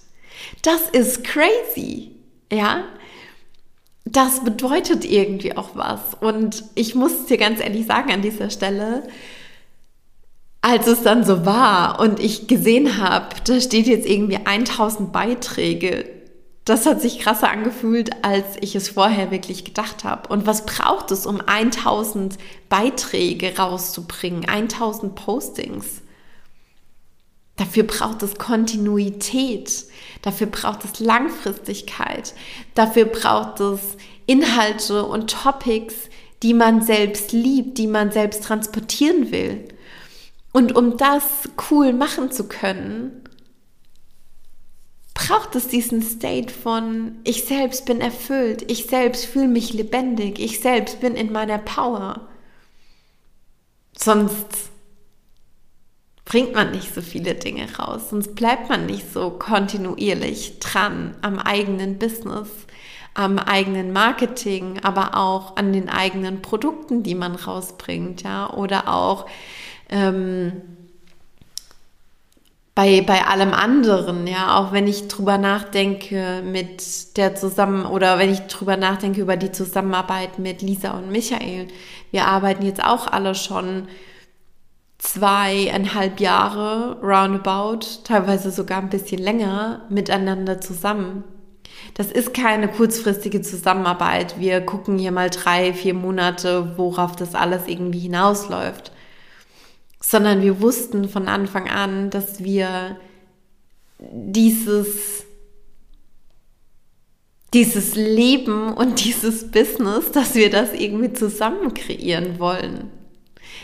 Das 0.62 0.88
ist 0.92 1.24
crazy, 1.24 2.12
ja. 2.52 2.84
Das 4.04 4.44
bedeutet 4.44 5.04
irgendwie 5.04 5.56
auch 5.56 5.70
was. 5.74 6.00
Und 6.20 6.64
ich 6.74 6.94
muss 6.94 7.26
dir 7.26 7.38
ganz 7.38 7.60
ehrlich 7.60 7.86
sagen 7.86 8.12
an 8.12 8.22
dieser 8.22 8.50
Stelle, 8.50 9.08
als 10.64 10.86
es 10.86 11.02
dann 11.02 11.24
so 11.24 11.44
war 11.44 12.00
und 12.00 12.20
ich 12.20 12.46
gesehen 12.46 12.96
habe, 12.96 13.34
da 13.44 13.60
steht 13.60 13.86
jetzt 13.86 14.08
irgendwie 14.08 14.38
1000 14.44 15.12
Beiträge, 15.12 16.06
das 16.64 16.86
hat 16.86 17.00
sich 17.00 17.18
krasser 17.18 17.50
angefühlt, 17.50 18.24
als 18.24 18.56
ich 18.60 18.74
es 18.74 18.88
vorher 18.88 19.30
wirklich 19.30 19.64
gedacht 19.64 20.04
habe. 20.04 20.28
Und 20.30 20.46
was 20.46 20.64
braucht 20.64 21.10
es, 21.10 21.26
um 21.26 21.42
1000 21.44 22.38
Beiträge 22.70 23.58
rauszubringen, 23.58 24.48
1000 24.48 25.14
Postings? 25.14 26.00
Dafür 27.56 27.84
braucht 27.84 28.22
es 28.22 28.36
Kontinuität, 28.36 29.84
dafür 30.22 30.48
braucht 30.48 30.84
es 30.84 30.98
Langfristigkeit, 30.98 32.34
dafür 32.74 33.04
braucht 33.04 33.60
es 33.60 33.80
Inhalte 34.26 35.04
und 35.04 35.30
Topics, 35.30 35.94
die 36.42 36.54
man 36.54 36.82
selbst 36.82 37.32
liebt, 37.32 37.78
die 37.78 37.86
man 37.86 38.10
selbst 38.10 38.44
transportieren 38.44 39.30
will. 39.30 39.68
Und 40.52 40.74
um 40.74 40.96
das 40.96 41.24
cool 41.70 41.92
machen 41.92 42.32
zu 42.32 42.48
können, 42.48 43.23
braucht 45.14 45.54
es 45.54 45.68
diesen 45.68 46.02
State 46.02 46.52
von, 46.52 47.16
ich 47.24 47.44
selbst 47.44 47.86
bin 47.86 48.00
erfüllt, 48.00 48.70
ich 48.70 48.86
selbst 48.86 49.24
fühle 49.24 49.48
mich 49.48 49.72
lebendig, 49.72 50.40
ich 50.40 50.60
selbst 50.60 51.00
bin 51.00 51.14
in 51.14 51.32
meiner 51.32 51.58
Power. 51.58 52.28
Sonst 53.96 54.70
bringt 56.24 56.54
man 56.54 56.72
nicht 56.72 56.92
so 56.92 57.00
viele 57.00 57.34
Dinge 57.34 57.66
raus, 57.76 58.10
sonst 58.10 58.34
bleibt 58.34 58.68
man 58.68 58.86
nicht 58.86 59.12
so 59.12 59.30
kontinuierlich 59.30 60.58
dran 60.58 61.16
am 61.22 61.38
eigenen 61.38 61.98
Business, 61.98 62.48
am 63.14 63.38
eigenen 63.38 63.92
Marketing, 63.92 64.80
aber 64.82 65.16
auch 65.16 65.56
an 65.56 65.72
den 65.72 65.88
eigenen 65.88 66.42
Produkten, 66.42 67.04
die 67.04 67.14
man 67.14 67.36
rausbringt, 67.36 68.22
ja, 68.22 68.52
oder 68.52 68.88
auch 68.88 69.26
ähm, 69.88 70.83
bei, 72.74 73.02
bei 73.02 73.24
allem 73.24 73.52
anderen, 73.52 74.26
ja, 74.26 74.58
auch 74.58 74.72
wenn 74.72 74.88
ich 74.88 75.06
drüber 75.06 75.38
nachdenke 75.38 76.42
mit 76.44 77.16
der 77.16 77.36
Zusammen 77.36 77.86
oder 77.86 78.18
wenn 78.18 78.32
ich 78.32 78.40
drüber 78.40 78.76
nachdenke 78.76 79.20
über 79.20 79.36
die 79.36 79.52
Zusammenarbeit 79.52 80.40
mit 80.40 80.60
Lisa 80.60 80.90
und 80.90 81.10
Michael. 81.10 81.68
Wir 82.10 82.26
arbeiten 82.26 82.64
jetzt 82.66 82.82
auch 82.82 83.06
alle 83.06 83.36
schon 83.36 83.86
zweieinhalb 84.98 86.18
Jahre 86.18 86.98
roundabout, 87.00 87.86
teilweise 88.02 88.50
sogar 88.50 88.78
ein 88.78 88.88
bisschen 88.88 89.22
länger 89.22 89.82
miteinander 89.88 90.60
zusammen. 90.60 91.22
Das 91.94 92.10
ist 92.10 92.34
keine 92.34 92.66
kurzfristige 92.66 93.42
Zusammenarbeit. 93.42 94.40
Wir 94.40 94.60
gucken 94.60 94.98
hier 94.98 95.12
mal 95.12 95.30
drei, 95.30 95.72
vier 95.74 95.94
Monate, 95.94 96.76
worauf 96.76 97.14
das 97.14 97.36
alles 97.36 97.68
irgendwie 97.68 98.00
hinausläuft 98.00 98.93
sondern 100.06 100.42
wir 100.42 100.60
wussten 100.60 101.08
von 101.08 101.28
Anfang 101.28 101.68
an, 101.68 102.10
dass 102.10 102.44
wir 102.44 102.98
dieses 103.98 105.24
dieses 107.54 107.94
Leben 107.94 108.72
und 108.72 109.04
dieses 109.04 109.50
Business, 109.52 110.10
dass 110.10 110.34
wir 110.34 110.50
das 110.50 110.72
irgendwie 110.72 111.12
zusammen 111.12 111.72
kreieren 111.72 112.40
wollen, 112.40 112.90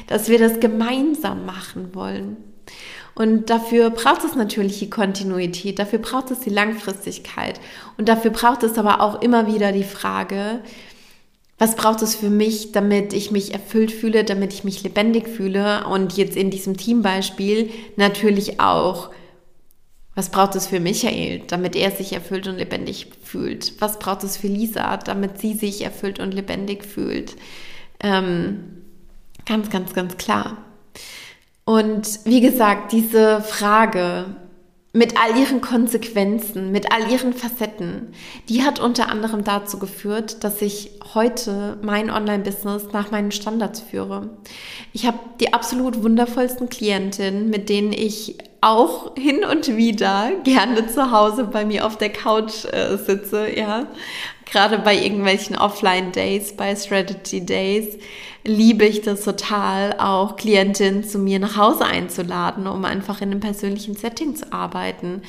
dass 0.06 0.28
wir 0.28 0.38
das 0.38 0.60
gemeinsam 0.60 1.44
machen 1.44 1.92
wollen. 1.92 2.36
Und 3.16 3.50
dafür 3.50 3.90
braucht 3.90 4.24
es 4.24 4.36
natürlich 4.36 4.78
die 4.78 4.88
Kontinuität, 4.88 5.80
dafür 5.80 5.98
braucht 5.98 6.30
es 6.30 6.38
die 6.38 6.50
Langfristigkeit 6.50 7.60
und 7.98 8.08
dafür 8.08 8.30
braucht 8.30 8.62
es 8.62 8.78
aber 8.78 9.00
auch 9.00 9.20
immer 9.20 9.48
wieder 9.48 9.72
die 9.72 9.84
Frage, 9.84 10.60
was 11.60 11.76
braucht 11.76 12.00
es 12.00 12.14
für 12.14 12.30
mich, 12.30 12.72
damit 12.72 13.12
ich 13.12 13.30
mich 13.30 13.52
erfüllt 13.52 13.92
fühle, 13.92 14.24
damit 14.24 14.54
ich 14.54 14.64
mich 14.64 14.82
lebendig 14.82 15.28
fühle 15.28 15.86
und 15.86 16.16
jetzt 16.16 16.34
in 16.34 16.50
diesem 16.50 16.78
Teambeispiel 16.78 17.68
natürlich 17.96 18.60
auch, 18.60 19.10
was 20.14 20.30
braucht 20.30 20.54
es 20.54 20.66
für 20.66 20.80
Michael, 20.80 21.42
damit 21.48 21.76
er 21.76 21.90
sich 21.90 22.14
erfüllt 22.14 22.48
und 22.48 22.56
lebendig 22.56 23.08
fühlt? 23.22 23.74
Was 23.78 23.98
braucht 23.98 24.24
es 24.24 24.38
für 24.38 24.46
Lisa, 24.46 24.96
damit 24.96 25.38
sie 25.38 25.52
sich 25.52 25.84
erfüllt 25.84 26.18
und 26.18 26.32
lebendig 26.32 26.82
fühlt? 26.82 27.36
Ähm, 28.02 28.78
ganz, 29.44 29.68
ganz, 29.68 29.92
ganz 29.92 30.16
klar. 30.16 30.64
Und 31.66 32.20
wie 32.24 32.40
gesagt, 32.40 32.92
diese 32.92 33.42
Frage, 33.42 34.34
mit 34.92 35.14
all 35.16 35.38
ihren 35.38 35.60
Konsequenzen, 35.60 36.72
mit 36.72 36.90
all 36.92 37.10
ihren 37.10 37.32
Facetten, 37.32 38.12
die 38.48 38.64
hat 38.64 38.80
unter 38.80 39.08
anderem 39.08 39.44
dazu 39.44 39.78
geführt, 39.78 40.42
dass 40.42 40.60
ich 40.62 40.90
heute 41.14 41.78
mein 41.82 42.10
Online-Business 42.10 42.88
nach 42.92 43.12
meinen 43.12 43.30
Standards 43.30 43.80
führe. 43.80 44.30
Ich 44.92 45.06
habe 45.06 45.18
die 45.38 45.52
absolut 45.52 46.02
wundervollsten 46.02 46.68
Klientinnen, 46.68 47.50
mit 47.50 47.68
denen 47.68 47.92
ich 47.92 48.38
auch 48.60 49.14
hin 49.16 49.44
und 49.44 49.76
wieder 49.76 50.32
gerne 50.42 50.86
zu 50.88 51.12
Hause 51.12 51.44
bei 51.44 51.64
mir 51.64 51.86
auf 51.86 51.96
der 51.96 52.10
Couch 52.10 52.64
äh, 52.64 52.96
sitze, 52.96 53.48
ja. 53.56 53.86
Gerade 54.44 54.80
bei 54.80 54.96
irgendwelchen 54.96 55.56
Offline-Days, 55.56 56.56
bei 56.56 56.74
Strategy 56.74 57.46
Days 57.46 57.96
liebe 58.44 58.84
ich 58.84 59.02
das 59.02 59.24
total, 59.24 59.94
auch 59.98 60.36
Klientinnen 60.36 61.04
zu 61.04 61.18
mir 61.18 61.38
nach 61.38 61.56
Hause 61.56 61.84
einzuladen, 61.84 62.66
um 62.66 62.84
einfach 62.84 63.20
in 63.20 63.30
einem 63.30 63.40
persönlichen 63.40 63.96
Setting 63.96 64.36
zu 64.36 64.52
arbeiten. 64.52 65.22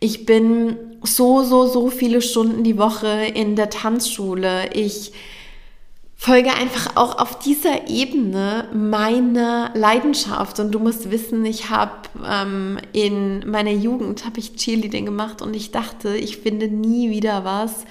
Ich 0.00 0.26
bin 0.26 0.76
so, 1.02 1.42
so, 1.42 1.66
so 1.66 1.88
viele 1.88 2.22
Stunden 2.22 2.64
die 2.64 2.78
Woche 2.78 3.26
in 3.34 3.56
der 3.56 3.70
Tanzschule. 3.70 4.70
Ich 4.74 5.12
folge 6.16 6.52
einfach 6.52 6.96
auch 6.96 7.18
auf 7.18 7.38
dieser 7.38 7.88
Ebene 7.88 8.68
meiner 8.74 9.70
Leidenschaft. 9.74 10.58
Und 10.58 10.72
du 10.72 10.78
musst 10.78 11.10
wissen, 11.10 11.44
ich 11.44 11.70
habe 11.70 11.92
ähm, 12.26 12.78
in 12.92 13.48
meiner 13.48 13.70
Jugend 13.70 14.24
habe 14.24 14.40
ich 14.40 14.56
Cheerleading 14.56 15.04
gemacht 15.04 15.42
und 15.42 15.54
ich 15.54 15.70
dachte, 15.70 16.16
ich 16.16 16.38
finde 16.38 16.68
nie 16.68 17.10
wieder 17.10 17.44
was, 17.44 17.84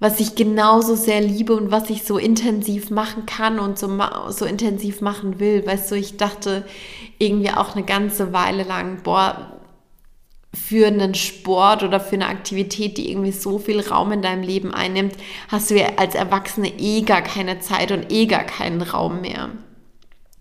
was 0.00 0.20
ich 0.20 0.36
genauso 0.36 0.94
sehr 0.94 1.20
liebe 1.20 1.54
und 1.54 1.70
was 1.70 1.90
ich 1.90 2.04
so 2.04 2.18
intensiv 2.18 2.90
machen 2.90 3.26
kann 3.26 3.58
und 3.58 3.78
so, 3.78 3.88
so 4.30 4.44
intensiv 4.44 5.00
machen 5.00 5.40
will. 5.40 5.66
Weißt 5.66 5.90
du, 5.90 5.96
ich 5.96 6.16
dachte 6.16 6.64
irgendwie 7.18 7.50
auch 7.50 7.74
eine 7.74 7.84
ganze 7.84 8.32
Weile 8.32 8.62
lang, 8.62 9.02
boah, 9.02 9.58
für 10.54 10.86
einen 10.86 11.14
Sport 11.14 11.82
oder 11.82 12.00
für 12.00 12.14
eine 12.14 12.28
Aktivität, 12.28 12.96
die 12.96 13.10
irgendwie 13.10 13.32
so 13.32 13.58
viel 13.58 13.80
Raum 13.80 14.12
in 14.12 14.22
deinem 14.22 14.42
Leben 14.42 14.72
einnimmt, 14.72 15.14
hast 15.48 15.70
du 15.70 15.78
ja 15.78 15.88
als 15.96 16.14
Erwachsene 16.14 16.68
eh 16.78 17.02
gar 17.02 17.22
keine 17.22 17.60
Zeit 17.60 17.92
und 17.92 18.10
eh 18.10 18.26
gar 18.26 18.44
keinen 18.44 18.80
Raum 18.82 19.20
mehr. 19.20 19.50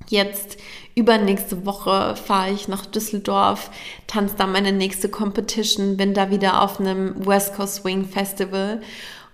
Jetzt 0.08 0.58
übernächste 0.96 1.66
Woche 1.66 2.16
fahre 2.16 2.52
ich 2.52 2.70
nach 2.70 2.86
Düsseldorf, 2.86 3.70
tanze 4.08 4.36
da 4.38 4.48
meine 4.48 4.72
nächste 4.72 5.10
Competition, 5.10 5.98
bin 5.98 6.14
da 6.14 6.32
wieder 6.32 6.62
auf 6.62 6.80
einem 6.80 7.26
West 7.26 7.56
Coast 7.56 7.76
Swing 7.76 8.06
Festival 8.06 8.82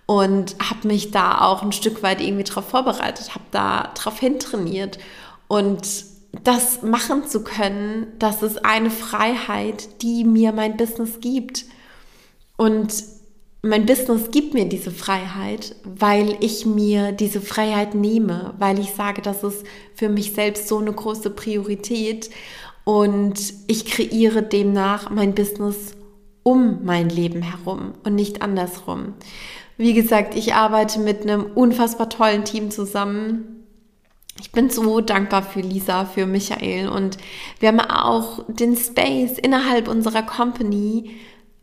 und 0.06 0.56
habe 0.60 0.88
mich 0.88 1.12
da 1.12 1.42
auch 1.42 1.64
ein 1.64 1.72
Stück 1.72 2.04
weit 2.04 2.22
irgendwie 2.22 2.44
drauf 2.44 2.70
vorbereitet, 2.70 3.34
habe 3.34 3.46
da 3.52 3.92
drauf 3.96 4.20
hintrainiert 4.20 5.00
und 5.48 5.88
das 6.44 6.82
machen 6.82 7.28
zu 7.28 7.44
können, 7.44 8.08
das 8.18 8.42
ist 8.42 8.66
eine 8.66 8.90
Freiheit, 8.90 10.02
die 10.02 10.24
mir 10.24 10.52
mein 10.52 10.78
Business 10.78 11.20
gibt. 11.22 11.66
Und 12.58 12.92
mein 13.62 13.86
Business 13.86 14.32
gibt 14.32 14.54
mir 14.54 14.66
diese 14.66 14.92
Freiheit, 14.92 15.76
weil 15.84 16.36
ich 16.40 16.66
mir 16.66 17.12
diese 17.12 17.40
Freiheit 17.40 17.94
nehme, 17.94 18.56
weil 18.58 18.80
ich 18.80 18.92
sage, 18.92 19.22
das 19.22 19.44
ist 19.44 19.64
für 19.94 20.10
mich 20.10 20.34
selbst 20.34 20.68
so 20.68 20.80
eine 20.80 20.92
große 20.92 21.30
Priorität 21.30 22.30
und 22.84 23.54
ich 23.68 23.86
kreiere 23.86 24.42
demnach 24.42 25.10
mein 25.10 25.36
Business 25.36 25.94
um 26.42 26.84
mein 26.84 27.10
Leben 27.10 27.42
herum 27.42 27.94
und 28.04 28.16
nicht 28.16 28.42
andersrum. 28.42 29.14
Wie 29.78 29.94
gesagt, 29.94 30.36
ich 30.36 30.54
arbeite 30.54 31.00
mit 31.00 31.24
einem 31.24 31.46
unfassbar 31.56 32.10
tollen 32.10 32.46
Team 32.46 32.72
zusammen 32.72 33.64
ich 34.40 34.52
bin 34.52 34.70
so 34.70 35.00
dankbar 35.00 35.44
für 35.44 35.62
Lisa, 35.62 36.06
für 36.06 36.26
Michael 36.26 36.90
und 36.90 37.18
wir 37.60 37.70
haben 37.70 37.80
auch 37.80 38.44
den 38.48 38.76
Space 38.76 39.38
innerhalb 39.38 39.88
unserer 39.88 40.24
Company, 40.24 41.12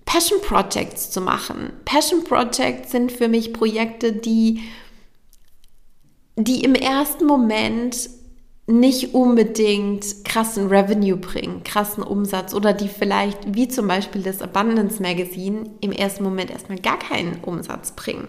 Passion 0.04 0.40
Projects 0.40 1.10
zu 1.10 1.20
machen. 1.20 1.72
Passion 1.84 2.24
Projects 2.24 2.92
sind 2.92 3.12
für 3.12 3.28
mich 3.28 3.52
Projekte, 3.52 4.12
die, 4.12 4.62
die 6.36 6.62
im 6.62 6.74
ersten 6.74 7.26
Moment 7.26 8.08
nicht 8.70 9.14
unbedingt 9.14 10.24
krassen 10.24 10.68
Revenue 10.68 11.16
bringen, 11.16 11.62
krassen 11.64 12.02
Umsatz 12.02 12.54
oder 12.54 12.72
die 12.72 12.88
vielleicht, 12.88 13.54
wie 13.54 13.68
zum 13.68 13.88
Beispiel 13.88 14.22
das 14.22 14.42
Abundance 14.42 15.02
Magazine, 15.02 15.70
im 15.80 15.92
ersten 15.92 16.24
Moment 16.24 16.50
erstmal 16.50 16.78
gar 16.78 16.98
keinen 16.98 17.38
Umsatz 17.42 17.92
bringen 17.92 18.28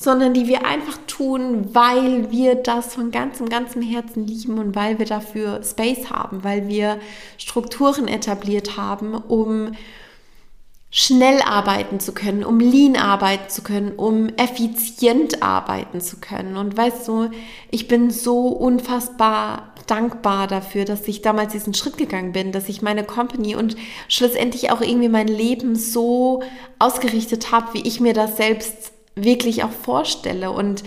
sondern 0.00 0.32
die 0.32 0.46
wir 0.46 0.64
einfach 0.64 0.96
tun, 1.08 1.74
weil 1.74 2.30
wir 2.30 2.54
das 2.54 2.94
von 2.94 3.10
ganzem, 3.10 3.48
ganzem 3.48 3.82
Herzen 3.82 4.26
lieben 4.26 4.58
und 4.58 4.76
weil 4.76 5.00
wir 5.00 5.06
dafür 5.06 5.60
Space 5.64 6.08
haben, 6.08 6.44
weil 6.44 6.68
wir 6.68 7.00
Strukturen 7.36 8.06
etabliert 8.06 8.76
haben, 8.76 9.14
um 9.14 9.72
schnell 10.90 11.42
arbeiten 11.42 12.00
zu 12.00 12.12
können, 12.12 12.44
um 12.44 12.60
lean 12.60 12.96
arbeiten 12.96 13.50
zu 13.50 13.62
können, 13.62 13.92
um 13.92 14.30
effizient 14.36 15.42
arbeiten 15.42 16.00
zu 16.00 16.16
können. 16.18 16.56
Und 16.56 16.76
weißt 16.76 17.06
du, 17.08 17.30
ich 17.70 17.88
bin 17.88 18.10
so 18.10 18.48
unfassbar 18.48 19.74
dankbar 19.86 20.46
dafür, 20.46 20.84
dass 20.84 21.06
ich 21.08 21.22
damals 21.22 21.52
diesen 21.52 21.74
Schritt 21.74 21.98
gegangen 21.98 22.32
bin, 22.32 22.52
dass 22.52 22.68
ich 22.68 22.82
meine 22.82 23.04
Company 23.04 23.54
und 23.54 23.76
schlussendlich 24.08 24.70
auch 24.70 24.80
irgendwie 24.80 25.08
mein 25.08 25.28
Leben 25.28 25.76
so 25.76 26.42
ausgerichtet 26.78 27.52
habe, 27.52 27.74
wie 27.74 27.86
ich 27.86 28.00
mir 28.00 28.14
das 28.14 28.36
selbst 28.36 28.92
wirklich 29.14 29.64
auch 29.64 29.70
vorstelle. 29.70 30.50
Und 30.50 30.84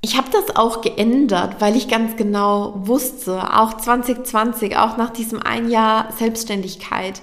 ich 0.00 0.16
habe 0.16 0.28
das 0.30 0.56
auch 0.56 0.80
geändert, 0.80 1.56
weil 1.60 1.76
ich 1.76 1.88
ganz 1.88 2.16
genau 2.16 2.74
wusste, 2.76 3.58
auch 3.58 3.76
2020, 3.76 4.76
auch 4.76 4.96
nach 4.96 5.10
diesem 5.10 5.40
ein 5.40 5.70
Jahr 5.70 6.12
Selbstständigkeit, 6.18 7.20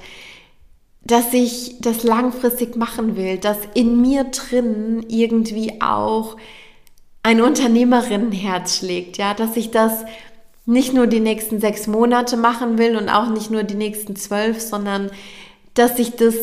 dass 1.01 1.33
ich 1.33 1.77
das 1.79 2.03
langfristig 2.03 2.75
machen 2.75 3.15
will, 3.15 3.37
dass 3.37 3.57
in 3.73 4.01
mir 4.01 4.25
drin 4.25 5.05
irgendwie 5.07 5.81
auch 5.81 6.35
ein 7.23 7.41
Unternehmerinnenherz 7.41 8.77
schlägt, 8.77 9.17
ja, 9.17 9.33
dass 9.33 9.57
ich 9.57 9.71
das 9.71 10.05
nicht 10.65 10.93
nur 10.93 11.07
die 11.07 11.19
nächsten 11.19 11.59
sechs 11.59 11.87
Monate 11.87 12.37
machen 12.37 12.77
will 12.77 12.95
und 12.95 13.09
auch 13.09 13.29
nicht 13.29 13.49
nur 13.49 13.63
die 13.63 13.75
nächsten 13.75 14.15
zwölf, 14.15 14.61
sondern 14.61 15.09
dass 15.73 15.97
ich 15.97 16.15
das 16.15 16.35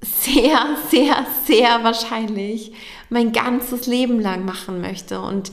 sehr, 0.00 0.58
sehr, 0.90 1.26
sehr 1.46 1.82
wahrscheinlich 1.82 2.72
mein 3.10 3.32
ganzes 3.32 3.86
Leben 3.86 4.20
lang 4.20 4.44
machen 4.44 4.80
möchte. 4.80 5.20
Und 5.20 5.52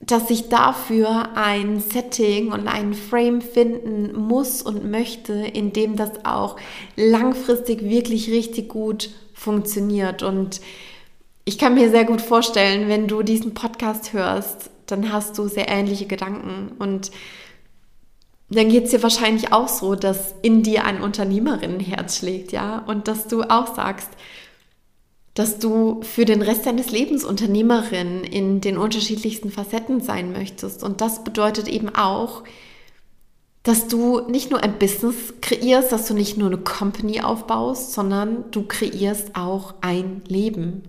dass 0.00 0.30
ich 0.30 0.48
dafür 0.48 1.36
ein 1.36 1.80
Setting 1.80 2.52
und 2.52 2.68
einen 2.68 2.94
Frame 2.94 3.40
finden 3.40 4.14
muss 4.14 4.60
und 4.62 4.90
möchte, 4.90 5.32
in 5.32 5.72
dem 5.72 5.96
das 5.96 6.24
auch 6.24 6.56
langfristig 6.96 7.82
wirklich 7.82 8.30
richtig 8.30 8.68
gut 8.68 9.10
funktioniert. 9.32 10.22
Und 10.22 10.60
ich 11.44 11.58
kann 11.58 11.74
mir 11.74 11.90
sehr 11.90 12.04
gut 12.04 12.20
vorstellen, 12.20 12.88
wenn 12.88 13.08
du 13.08 13.22
diesen 13.22 13.54
Podcast 13.54 14.12
hörst, 14.12 14.70
dann 14.86 15.12
hast 15.12 15.38
du 15.38 15.48
sehr 15.48 15.68
ähnliche 15.68 16.06
Gedanken 16.06 16.72
und 16.78 17.10
dann 18.48 18.68
geht 18.68 18.84
es 18.84 18.90
dir 18.90 19.02
wahrscheinlich 19.02 19.52
auch 19.52 19.66
so, 19.66 19.96
dass 19.96 20.34
in 20.42 20.62
dir 20.62 20.84
ein 20.84 21.00
Unternehmerinnenherz 21.00 22.18
schlägt, 22.18 22.52
ja, 22.52 22.78
und 22.86 23.08
dass 23.08 23.26
du 23.26 23.42
auch 23.42 23.74
sagst, 23.74 24.10
dass 25.36 25.58
du 25.58 26.00
für 26.02 26.24
den 26.24 26.40
Rest 26.40 26.64
deines 26.64 26.90
Lebens 26.90 27.22
Unternehmerin 27.22 28.24
in 28.24 28.62
den 28.62 28.78
unterschiedlichsten 28.78 29.50
Facetten 29.50 30.00
sein 30.00 30.32
möchtest. 30.32 30.82
Und 30.82 31.02
das 31.02 31.24
bedeutet 31.24 31.68
eben 31.68 31.94
auch, 31.94 32.42
dass 33.62 33.86
du 33.86 34.20
nicht 34.30 34.50
nur 34.50 34.62
ein 34.62 34.78
Business 34.78 35.34
kreierst, 35.42 35.92
dass 35.92 36.06
du 36.08 36.14
nicht 36.14 36.38
nur 36.38 36.48
eine 36.48 36.56
Company 36.56 37.20
aufbaust, 37.20 37.92
sondern 37.92 38.50
du 38.50 38.62
kreierst 38.62 39.36
auch 39.36 39.74
ein 39.82 40.22
Leben. 40.26 40.84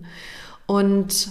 Und 0.66 1.28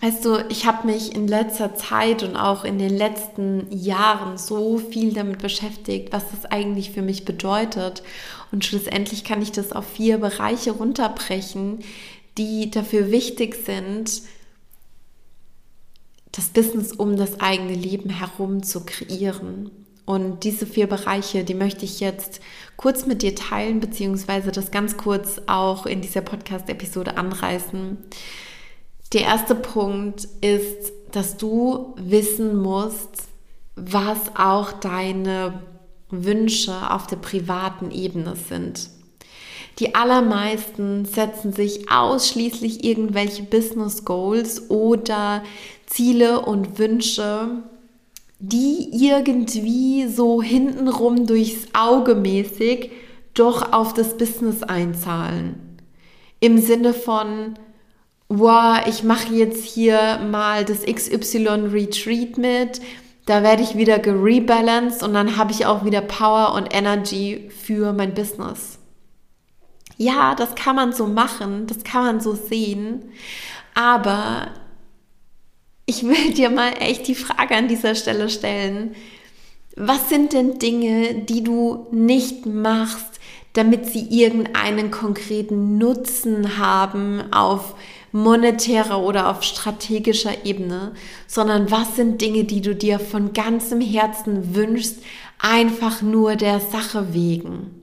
Weißt 0.00 0.24
du, 0.24 0.44
ich 0.48 0.64
habe 0.64 0.86
mich 0.86 1.16
in 1.16 1.26
letzter 1.26 1.74
Zeit 1.74 2.22
und 2.22 2.36
auch 2.36 2.64
in 2.64 2.78
den 2.78 2.96
letzten 2.96 3.66
Jahren 3.72 4.38
so 4.38 4.78
viel 4.78 5.12
damit 5.12 5.38
beschäftigt, 5.38 6.12
was 6.12 6.22
das 6.30 6.44
eigentlich 6.44 6.92
für 6.92 7.02
mich 7.02 7.24
bedeutet. 7.24 8.04
Und 8.50 8.64
schlussendlich 8.64 9.24
kann 9.24 9.42
ich 9.42 9.52
das 9.52 9.72
auf 9.72 9.86
vier 9.86 10.18
Bereiche 10.18 10.72
runterbrechen, 10.72 11.80
die 12.38 12.70
dafür 12.70 13.10
wichtig 13.10 13.56
sind, 13.66 14.22
das 16.32 16.46
Business 16.46 16.92
um 16.92 17.16
das 17.16 17.40
eigene 17.40 17.74
Leben 17.74 18.10
herum 18.10 18.62
zu 18.62 18.84
kreieren. 18.84 19.70
Und 20.04 20.44
diese 20.44 20.64
vier 20.64 20.86
Bereiche, 20.86 21.44
die 21.44 21.54
möchte 21.54 21.84
ich 21.84 22.00
jetzt 22.00 22.40
kurz 22.76 23.04
mit 23.04 23.20
dir 23.20 23.34
teilen, 23.34 23.80
beziehungsweise 23.80 24.52
das 24.52 24.70
ganz 24.70 24.96
kurz 24.96 25.40
auch 25.46 25.84
in 25.84 26.00
dieser 26.00 26.22
Podcast-Episode 26.22 27.18
anreißen. 27.18 27.98
Der 29.12 29.22
erste 29.22 29.54
Punkt 29.54 30.26
ist, 30.40 30.92
dass 31.12 31.36
du 31.36 31.94
wissen 31.98 32.56
musst, 32.56 33.24
was 33.76 34.18
auch 34.34 34.72
deine 34.72 35.62
Wünsche 36.10 36.90
auf 36.90 37.06
der 37.06 37.16
privaten 37.16 37.90
Ebene 37.90 38.34
sind. 38.36 38.90
Die 39.78 39.94
allermeisten 39.94 41.04
setzen 41.04 41.52
sich 41.52 41.90
ausschließlich 41.90 42.84
irgendwelche 42.84 43.44
Business 43.44 44.04
Goals 44.04 44.70
oder 44.70 45.44
Ziele 45.86 46.40
und 46.40 46.78
Wünsche, 46.78 47.62
die 48.40 48.88
irgendwie 48.92 50.08
so 50.08 50.42
hintenrum 50.42 51.26
durchs 51.26 51.68
Auge 51.74 52.14
mäßig 52.14 52.90
doch 53.34 53.72
auf 53.72 53.94
das 53.94 54.16
Business 54.16 54.62
einzahlen. 54.64 55.78
Im 56.40 56.58
Sinne 56.58 56.92
von, 56.92 57.54
wow, 58.28 58.78
ich 58.86 59.04
mache 59.04 59.34
jetzt 59.34 59.64
hier 59.64 60.20
mal 60.30 60.64
das 60.64 60.82
XY 60.82 61.68
Retreat 61.72 62.36
mit, 62.36 62.80
da 63.28 63.42
werde 63.42 63.62
ich 63.62 63.76
wieder 63.76 63.98
gerebalanced 63.98 65.02
und 65.02 65.12
dann 65.12 65.36
habe 65.36 65.52
ich 65.52 65.66
auch 65.66 65.84
wieder 65.84 66.00
Power 66.00 66.54
und 66.54 66.74
Energy 66.74 67.50
für 67.50 67.92
mein 67.92 68.14
Business. 68.14 68.78
Ja, 69.98 70.34
das 70.34 70.54
kann 70.54 70.76
man 70.76 70.94
so 70.94 71.06
machen, 71.06 71.66
das 71.66 71.84
kann 71.84 72.04
man 72.04 72.20
so 72.20 72.34
sehen, 72.34 73.10
aber 73.74 74.48
ich 75.84 76.04
will 76.04 76.32
dir 76.34 76.48
mal 76.48 76.72
echt 76.80 77.06
die 77.06 77.14
Frage 77.14 77.54
an 77.54 77.68
dieser 77.68 77.94
Stelle 77.94 78.30
stellen. 78.30 78.94
Was 79.76 80.08
sind 80.08 80.32
denn 80.32 80.58
Dinge, 80.58 81.14
die 81.14 81.44
du 81.44 81.86
nicht 81.90 82.46
machst, 82.46 83.20
damit 83.52 83.86
sie 83.86 84.08
irgendeinen 84.08 84.90
konkreten 84.90 85.76
Nutzen 85.76 86.56
haben 86.56 87.30
auf 87.30 87.74
monetärer 88.12 89.00
oder 89.00 89.28
auf 89.28 89.42
strategischer 89.42 90.44
Ebene, 90.44 90.94
sondern 91.26 91.70
was 91.70 91.96
sind 91.96 92.20
Dinge, 92.20 92.44
die 92.44 92.60
du 92.60 92.74
dir 92.74 92.98
von 92.98 93.32
ganzem 93.32 93.80
Herzen 93.80 94.54
wünschst, 94.54 94.98
einfach 95.38 96.02
nur 96.02 96.36
der 96.36 96.60
Sache 96.60 97.14
wegen. 97.14 97.74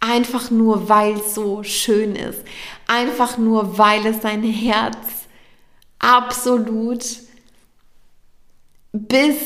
Einfach 0.00 0.50
nur, 0.50 0.88
weil 0.88 1.14
es 1.14 1.34
so 1.34 1.62
schön 1.62 2.16
ist. 2.16 2.42
Einfach 2.86 3.36
nur, 3.36 3.76
weil 3.76 4.06
es 4.06 4.20
dein 4.20 4.42
Herz 4.42 4.96
absolut 5.98 7.04
bis 8.92 9.36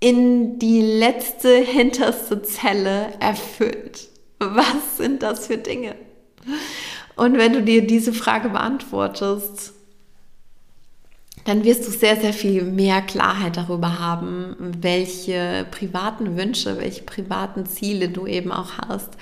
in 0.00 0.58
die 0.58 0.80
letzte 0.80 1.56
hinterste 1.58 2.42
Zelle 2.42 3.12
erfüllt. 3.20 4.08
Was 4.38 4.96
sind 4.96 5.22
das 5.22 5.46
für 5.46 5.58
Dinge? 5.58 5.94
Und 7.20 7.36
wenn 7.36 7.52
du 7.52 7.62
dir 7.62 7.86
diese 7.86 8.14
Frage 8.14 8.48
beantwortest, 8.48 9.74
dann 11.44 11.64
wirst 11.64 11.86
du 11.86 11.90
sehr, 11.90 12.16
sehr 12.16 12.32
viel 12.32 12.62
mehr 12.62 13.02
Klarheit 13.02 13.58
darüber 13.58 13.98
haben, 13.98 14.56
welche 14.80 15.66
privaten 15.70 16.38
Wünsche, 16.38 16.78
welche 16.78 17.02
privaten 17.02 17.66
Ziele 17.66 18.08
du 18.08 18.26
eben 18.26 18.50
auch 18.50 18.78
hast. 18.78 19.18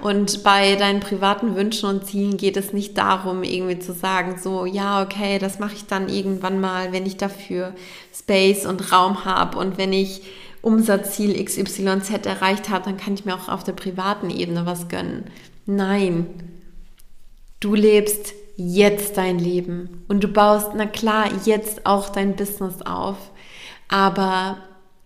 Und 0.00 0.42
bei 0.42 0.76
deinen 0.76 1.00
privaten 1.00 1.54
Wünschen 1.54 1.90
und 1.90 2.06
Zielen 2.06 2.38
geht 2.38 2.56
es 2.56 2.72
nicht 2.72 2.96
darum, 2.96 3.42
irgendwie 3.42 3.80
zu 3.80 3.92
sagen, 3.92 4.38
so, 4.42 4.64
ja, 4.64 5.02
okay, 5.02 5.38
das 5.38 5.58
mache 5.58 5.74
ich 5.74 5.84
dann 5.84 6.08
irgendwann 6.08 6.58
mal, 6.58 6.90
wenn 6.92 7.04
ich 7.04 7.18
dafür 7.18 7.74
Space 8.14 8.64
und 8.64 8.92
Raum 8.92 9.26
habe 9.26 9.58
und 9.58 9.76
wenn 9.76 9.92
ich 9.92 10.22
Umsatzziel 10.62 11.34
XYZ 11.44 12.24
erreicht 12.24 12.70
habe, 12.70 12.86
dann 12.86 12.96
kann 12.96 13.12
ich 13.12 13.26
mir 13.26 13.34
auch 13.34 13.50
auf 13.50 13.62
der 13.62 13.72
privaten 13.72 14.30
Ebene 14.30 14.64
was 14.64 14.88
gönnen. 14.88 15.24
Nein, 15.66 16.28
du 17.62 17.74
lebst 17.74 18.34
jetzt 18.56 19.16
dein 19.16 19.38
Leben 19.38 20.04
und 20.08 20.22
du 20.22 20.28
baust, 20.28 20.70
na 20.74 20.86
klar, 20.86 21.28
jetzt 21.44 21.86
auch 21.86 22.10
dein 22.10 22.36
Business 22.36 22.82
auf, 22.82 23.16
aber 23.88 24.58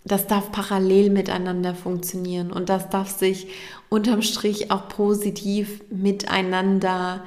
das 0.04 0.26
darf 0.26 0.52
parallel 0.52 1.10
miteinander 1.10 1.74
funktionieren 1.74 2.50
und 2.50 2.68
das 2.68 2.88
darf 2.90 3.10
sich 3.16 3.48
unterm 3.88 4.22
Strich 4.22 4.70
auch 4.70 4.88
positiv 4.88 5.82
miteinander 5.90 7.24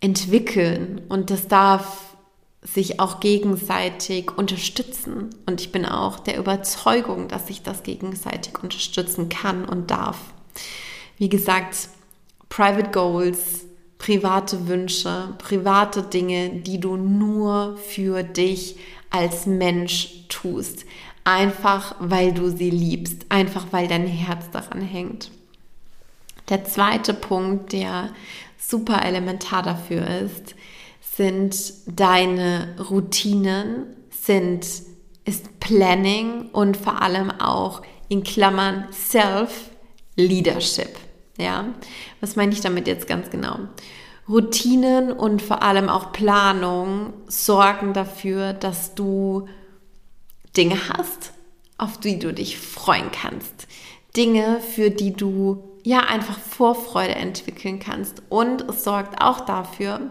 entwickeln 0.00 1.02
und 1.08 1.30
das 1.30 1.48
darf 1.48 2.16
sich 2.62 3.00
auch 3.00 3.20
gegenseitig 3.20 4.36
unterstützen. 4.36 5.30
Und 5.46 5.60
ich 5.60 5.70
bin 5.70 5.86
auch 5.86 6.18
der 6.18 6.36
Überzeugung, 6.36 7.28
dass 7.28 7.46
sich 7.46 7.62
das 7.62 7.82
gegenseitig 7.82 8.62
unterstützen 8.62 9.28
kann 9.28 9.64
und 9.64 9.90
darf. 9.90 10.18
Wie 11.16 11.28
gesagt, 11.28 11.88
Private 12.48 12.90
Goals, 12.90 13.66
private 13.98 14.68
Wünsche, 14.68 15.34
private 15.38 16.02
Dinge, 16.02 16.50
die 16.50 16.78
du 16.78 16.96
nur 16.96 17.76
für 17.76 18.22
dich 18.22 18.76
als 19.10 19.46
Mensch 19.46 20.26
tust. 20.28 20.84
Einfach 21.24 21.96
weil 21.98 22.32
du 22.32 22.50
sie 22.50 22.70
liebst, 22.70 23.26
einfach 23.28 23.66
weil 23.72 23.88
dein 23.88 24.06
Herz 24.06 24.50
daran 24.50 24.80
hängt. 24.80 25.30
Der 26.48 26.64
zweite 26.64 27.14
Punkt, 27.14 27.72
der 27.72 28.10
super 28.58 29.04
elementar 29.04 29.62
dafür 29.62 30.06
ist, 30.06 30.54
sind 31.16 31.72
deine 31.86 32.76
Routinen, 32.90 33.96
sind, 34.10 34.66
ist 35.24 35.60
Planning 35.60 36.50
und 36.52 36.76
vor 36.76 37.00
allem 37.02 37.30
auch 37.30 37.82
in 38.08 38.22
Klammern 38.22 38.86
Self-Leadership. 38.92 41.05
Ja, 41.36 41.66
was 42.20 42.36
meine 42.36 42.52
ich 42.52 42.60
damit 42.60 42.86
jetzt 42.86 43.06
ganz 43.06 43.30
genau? 43.30 43.58
Routinen 44.28 45.12
und 45.12 45.42
vor 45.42 45.62
allem 45.62 45.88
auch 45.88 46.12
Planung 46.12 47.12
sorgen 47.28 47.92
dafür, 47.92 48.52
dass 48.52 48.94
du 48.94 49.48
Dinge 50.56 50.76
hast, 50.88 51.32
auf 51.78 51.98
die 51.98 52.18
du 52.18 52.32
dich 52.32 52.58
freuen 52.58 53.10
kannst. 53.12 53.68
Dinge, 54.16 54.60
für 54.60 54.90
die 54.90 55.12
du 55.12 55.62
ja 55.84 56.00
einfach 56.00 56.38
Vorfreude 56.38 57.14
entwickeln 57.14 57.78
kannst. 57.78 58.22
Und 58.28 58.62
es 58.62 58.82
sorgt 58.82 59.22
auch 59.22 59.42
dafür, 59.42 60.10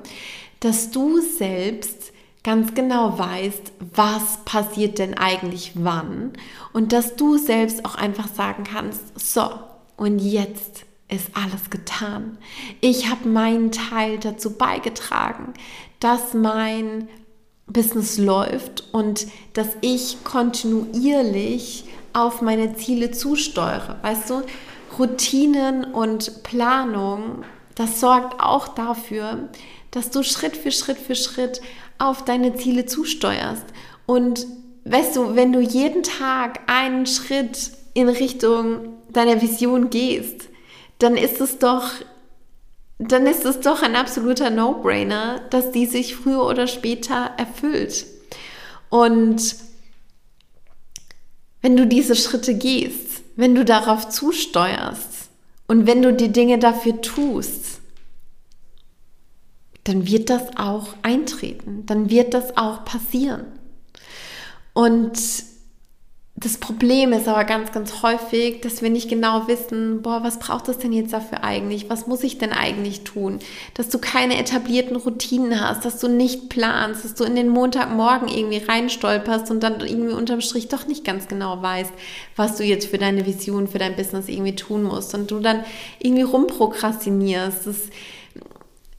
dass 0.62 0.92
du 0.92 1.20
selbst 1.20 2.14
ganz 2.44 2.76
genau 2.76 3.18
weißt, 3.18 3.74
was 3.94 4.46
passiert 4.46 5.00
denn 5.00 5.18
eigentlich 5.18 5.72
wann 5.74 6.34
und 6.74 6.94
dass 6.94 7.16
du 7.16 7.38
selbst 7.38 7.84
auch 7.84 7.96
einfach 7.96 8.28
sagen 8.28 8.64
kannst, 8.64 9.20
so, 9.20 9.50
und 9.98 10.20
jetzt 10.20 10.85
ist 11.10 11.30
alles 11.34 11.70
getan. 11.70 12.38
Ich 12.82 13.10
habe 13.10 13.30
meinen 13.30 13.72
Teil 13.72 14.18
dazu 14.18 14.54
beigetragen, 14.58 15.54
dass 16.00 16.34
mein 16.34 17.08
Business 17.68 18.18
läuft 18.18 18.84
und 18.91 19.28
dass 19.54 19.70
ich 19.82 20.24
kontinuierlich 20.24 21.86
auf 22.13 22.41
meine 22.41 22.76
Ziele 22.76 23.12
zusteuere. 23.12 23.98
Weißt 24.02 24.30
du, 24.30 24.41
Routinen 24.98 25.84
und 25.84 26.44
Planung, 26.44 27.44
das 27.76 28.00
sorgt 28.00 28.39
auch 28.39 28.70
dafür, 28.70 29.50
dass 29.91 30.12
du 30.12 30.24
Schritt 30.24 30.56
für 30.56 30.72
Schritt 30.72 30.98
für 30.98 31.15
Schritt 31.15 31.62
auf 31.98 32.24
deine 32.24 32.56
Ziele 32.56 32.86
zusteuerst. 32.86 33.65
Und 34.06 34.46
weißt 34.86 35.15
du, 35.15 35.36
wenn 35.36 35.52
du 35.52 35.60
jeden 35.60 36.04
Tag 36.04 36.62
einen 36.68 37.06
Schritt 37.06 37.72
in 37.94 38.10
Richtung 38.10 38.98
deiner 39.12 39.41
Vision 39.41 39.89
gehst, 39.89 40.50
dann 40.99 41.17
ist 41.17 41.41
es 41.41 41.60
doch, 41.60 41.91
dann 42.97 43.27
ist 43.27 43.45
es 43.45 43.60
doch 43.60 43.81
ein 43.81 43.95
absoluter 43.95 44.49
No-Brainer, 44.49 45.41
dass 45.49 45.71
die 45.71 45.86
sich 45.86 46.15
früher 46.15 46.45
oder 46.45 46.67
später 46.67 47.31
erfüllt. 47.38 48.05
Und 48.89 49.55
wenn 51.62 51.75
du 51.75 51.88
diese 51.88 52.15
Schritte 52.15 52.55
gehst, 52.55 53.23
wenn 53.36 53.55
du 53.55 53.65
darauf 53.65 54.10
zusteuerst 54.10 55.29
und 55.67 55.88
wenn 55.88 56.01
du 56.01 56.13
die 56.13 56.31
Dinge 56.31 56.60
dafür 56.60 57.01
tust, 57.01 57.79
dann 59.84 60.08
wird 60.08 60.29
das 60.29 60.58
auch 60.58 60.89
eintreten, 61.01 61.86
dann 61.86 62.10
wird 62.10 62.34
das 62.34 62.58
auch 62.58 62.86
passieren. 62.86 63.45
Und 64.73 65.17
das 66.38 66.58
Problem 66.58 67.13
ist 67.13 67.30
aber 67.30 67.45
ganz, 67.45 67.71
ganz 67.71 68.04
häufig, 68.04 68.60
dass 68.60 68.82
wir 68.82 68.89
nicht 68.89 69.08
genau 69.08 69.48
wissen, 69.48 70.02
boah, 70.02 70.21
was 70.21 70.38
braucht 70.38 70.67
es 70.67 70.78
denn 70.78 70.91
jetzt 70.91 71.13
dafür 71.13 71.45
eigentlich? 71.45 71.89
Was 71.89 72.08
muss 72.08 72.24
ich 72.24 72.38
denn 72.38 72.52
eigentlich 72.52 73.06
tun? 73.06 73.39
Dass 73.74 73.88
du 73.88 74.00
keine 74.00 74.38
etablierten 74.38 74.98
Routinen 74.98 75.62
hast, 75.62 75.86
dass 75.86 75.98
du 75.98 76.10
nicht 76.10 76.50
planst, 76.50 77.06
dass 77.06 77.15
du 77.15 77.24
in 77.24 77.38
den 77.38 77.48
Montagmorgen 77.48 78.28
irgendwie 78.28 78.58
reinstolperst 78.58 79.50
und 79.50 79.63
dann 79.63 79.80
irgendwie 79.80 80.13
unterm 80.13 80.41
Strich 80.41 80.67
doch 80.67 80.88
nicht 80.88 81.06
ganz 81.06 81.30
genau 81.30 81.62
weißt, 81.62 81.93
was 82.36 82.58
du 82.58 82.65
jetzt 82.65 82.88
für 82.88 82.98
deine 82.98 83.26
Vision, 83.26 83.69
für 83.69 83.80
dein 83.80 83.95
Business 83.95 84.28
irgendwie 84.28 84.56
tun 84.56 84.84
musst 84.84 85.15
und 85.15 85.32
du 85.32 85.39
dann 85.39 85.63
irgendwie 86.00 86.24
rumprokrastinierst. 86.24 87.65
Das 87.65 87.78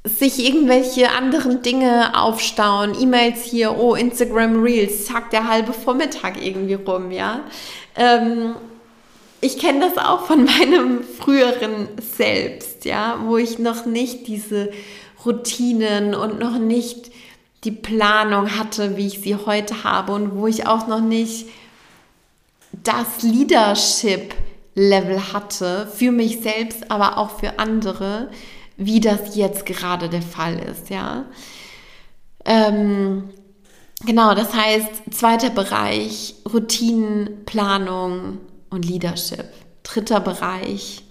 sich 0.07 0.45
irgendwelche 0.45 1.11
anderen 1.11 1.63
Dinge 1.63 2.17
aufstauen, 2.17 2.97
E-Mails 3.01 3.43
hier, 3.43 3.77
oh, 3.77 3.95
Instagram 3.95 4.63
Reels, 4.63 5.07
zack, 5.07 5.31
der 5.31 5.49
halbe 5.49 5.73
Vormittag 5.73 6.43
irgendwie 6.43 6.75
rum, 6.75 7.11
ja. 7.11 7.41
Ähm, 7.97 8.55
ich 9.41 9.59
kenne 9.59 9.81
das 9.81 9.99
auch 9.99 10.27
von 10.27 10.45
meinem 10.59 11.03
früheren 11.03 11.89
Selbst, 12.17 12.85
ja, 12.85 13.19
wo 13.25 13.37
ich 13.37 13.59
noch 13.59 13.85
nicht 13.85 14.27
diese 14.29 14.71
Routinen 15.25 16.15
und 16.15 16.39
noch 16.39 16.59
nicht 16.59 17.11
die 17.65 17.73
Planung 17.73 18.57
hatte, 18.57 18.97
wie 18.97 19.09
ich 19.09 19.21
sie 19.21 19.35
heute 19.35 19.83
habe 19.83 20.13
und 20.13 20.37
wo 20.37 20.47
ich 20.47 20.67
auch 20.67 20.87
noch 20.87 21.01
nicht 21.01 21.49
das 22.85 23.23
Leadership 23.23 24.35
Level 24.77 25.33
hatte 25.33 25.89
für 25.93 26.13
mich 26.13 26.41
selbst, 26.41 26.91
aber 26.91 27.19
auch 27.19 27.41
für 27.41 27.59
andere, 27.59 28.29
wie 28.77 29.01
das 29.01 29.37
jetzt 29.37 29.67
gerade 29.67 30.09
der 30.09 30.23
Fall 30.23 30.59
ist, 30.59 30.91
ja. 30.91 31.27
Ähm, 32.45 33.31
genau, 34.05 34.35
das 34.35 34.55
heißt, 34.55 35.13
zweiter 35.13 35.51
Bereich, 35.51 36.35
Routinen, 36.53 37.45
Planung 37.45 38.39
und 38.71 38.85
Leadership. 38.85 39.47
Dritter 39.83 40.21
Bereich, 40.21 41.03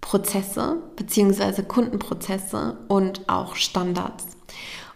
Prozesse 0.00 0.82
bzw. 0.96 1.62
Kundenprozesse 1.62 2.78
und 2.88 3.28
auch 3.28 3.56
Standards. 3.56 4.24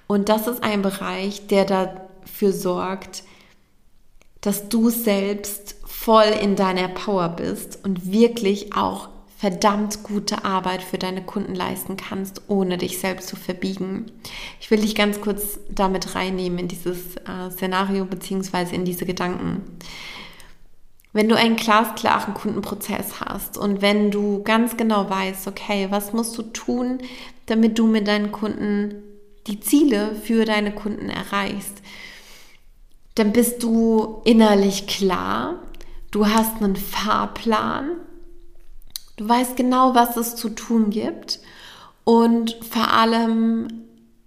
Und 0.06 0.28
das 0.28 0.46
ist 0.46 0.62
ein 0.62 0.82
Bereich, 0.82 1.46
der 1.46 1.64
dafür 1.64 2.52
sorgt, 2.52 3.24
dass 4.40 4.68
du 4.68 4.90
selbst 4.90 5.76
voll 5.84 6.32
in 6.40 6.56
deiner 6.56 6.88
Power 6.88 7.28
bist 7.30 7.84
und 7.84 8.10
wirklich 8.10 8.74
auch 8.74 9.08
verdammt 9.40 10.02
gute 10.02 10.44
Arbeit 10.44 10.82
für 10.82 10.98
deine 10.98 11.22
Kunden 11.22 11.54
leisten 11.54 11.96
kannst, 11.96 12.42
ohne 12.48 12.76
dich 12.76 12.98
selbst 12.98 13.26
zu 13.26 13.36
verbiegen. 13.36 14.04
Ich 14.60 14.70
will 14.70 14.82
dich 14.82 14.94
ganz 14.94 15.22
kurz 15.22 15.58
damit 15.70 16.14
reinnehmen 16.14 16.58
in 16.58 16.68
dieses 16.68 17.16
äh, 17.16 17.50
Szenario 17.50 18.04
bzw. 18.04 18.74
in 18.74 18.84
diese 18.84 19.06
Gedanken. 19.06 19.62
Wenn 21.14 21.30
du 21.30 21.38
einen 21.38 21.56
glasklaren 21.56 22.34
Kundenprozess 22.34 23.22
hast 23.22 23.56
und 23.56 23.80
wenn 23.80 24.10
du 24.10 24.42
ganz 24.42 24.76
genau 24.76 25.08
weißt, 25.08 25.48
okay, 25.48 25.86
was 25.88 26.12
musst 26.12 26.36
du 26.36 26.42
tun, 26.42 26.98
damit 27.46 27.78
du 27.78 27.86
mit 27.86 28.08
deinen 28.08 28.32
Kunden 28.32 28.96
die 29.46 29.60
Ziele 29.60 30.16
für 30.16 30.44
deine 30.44 30.72
Kunden 30.72 31.08
erreichst, 31.08 31.80
dann 33.14 33.32
bist 33.32 33.62
du 33.62 34.20
innerlich 34.24 34.86
klar, 34.86 35.60
du 36.10 36.26
hast 36.26 36.62
einen 36.62 36.76
Fahrplan, 36.76 37.92
Du 39.20 39.28
weißt 39.28 39.54
genau, 39.54 39.94
was 39.94 40.16
es 40.16 40.34
zu 40.34 40.48
tun 40.48 40.88
gibt 40.88 41.40
und 42.04 42.56
vor 42.70 42.90
allem 42.90 43.68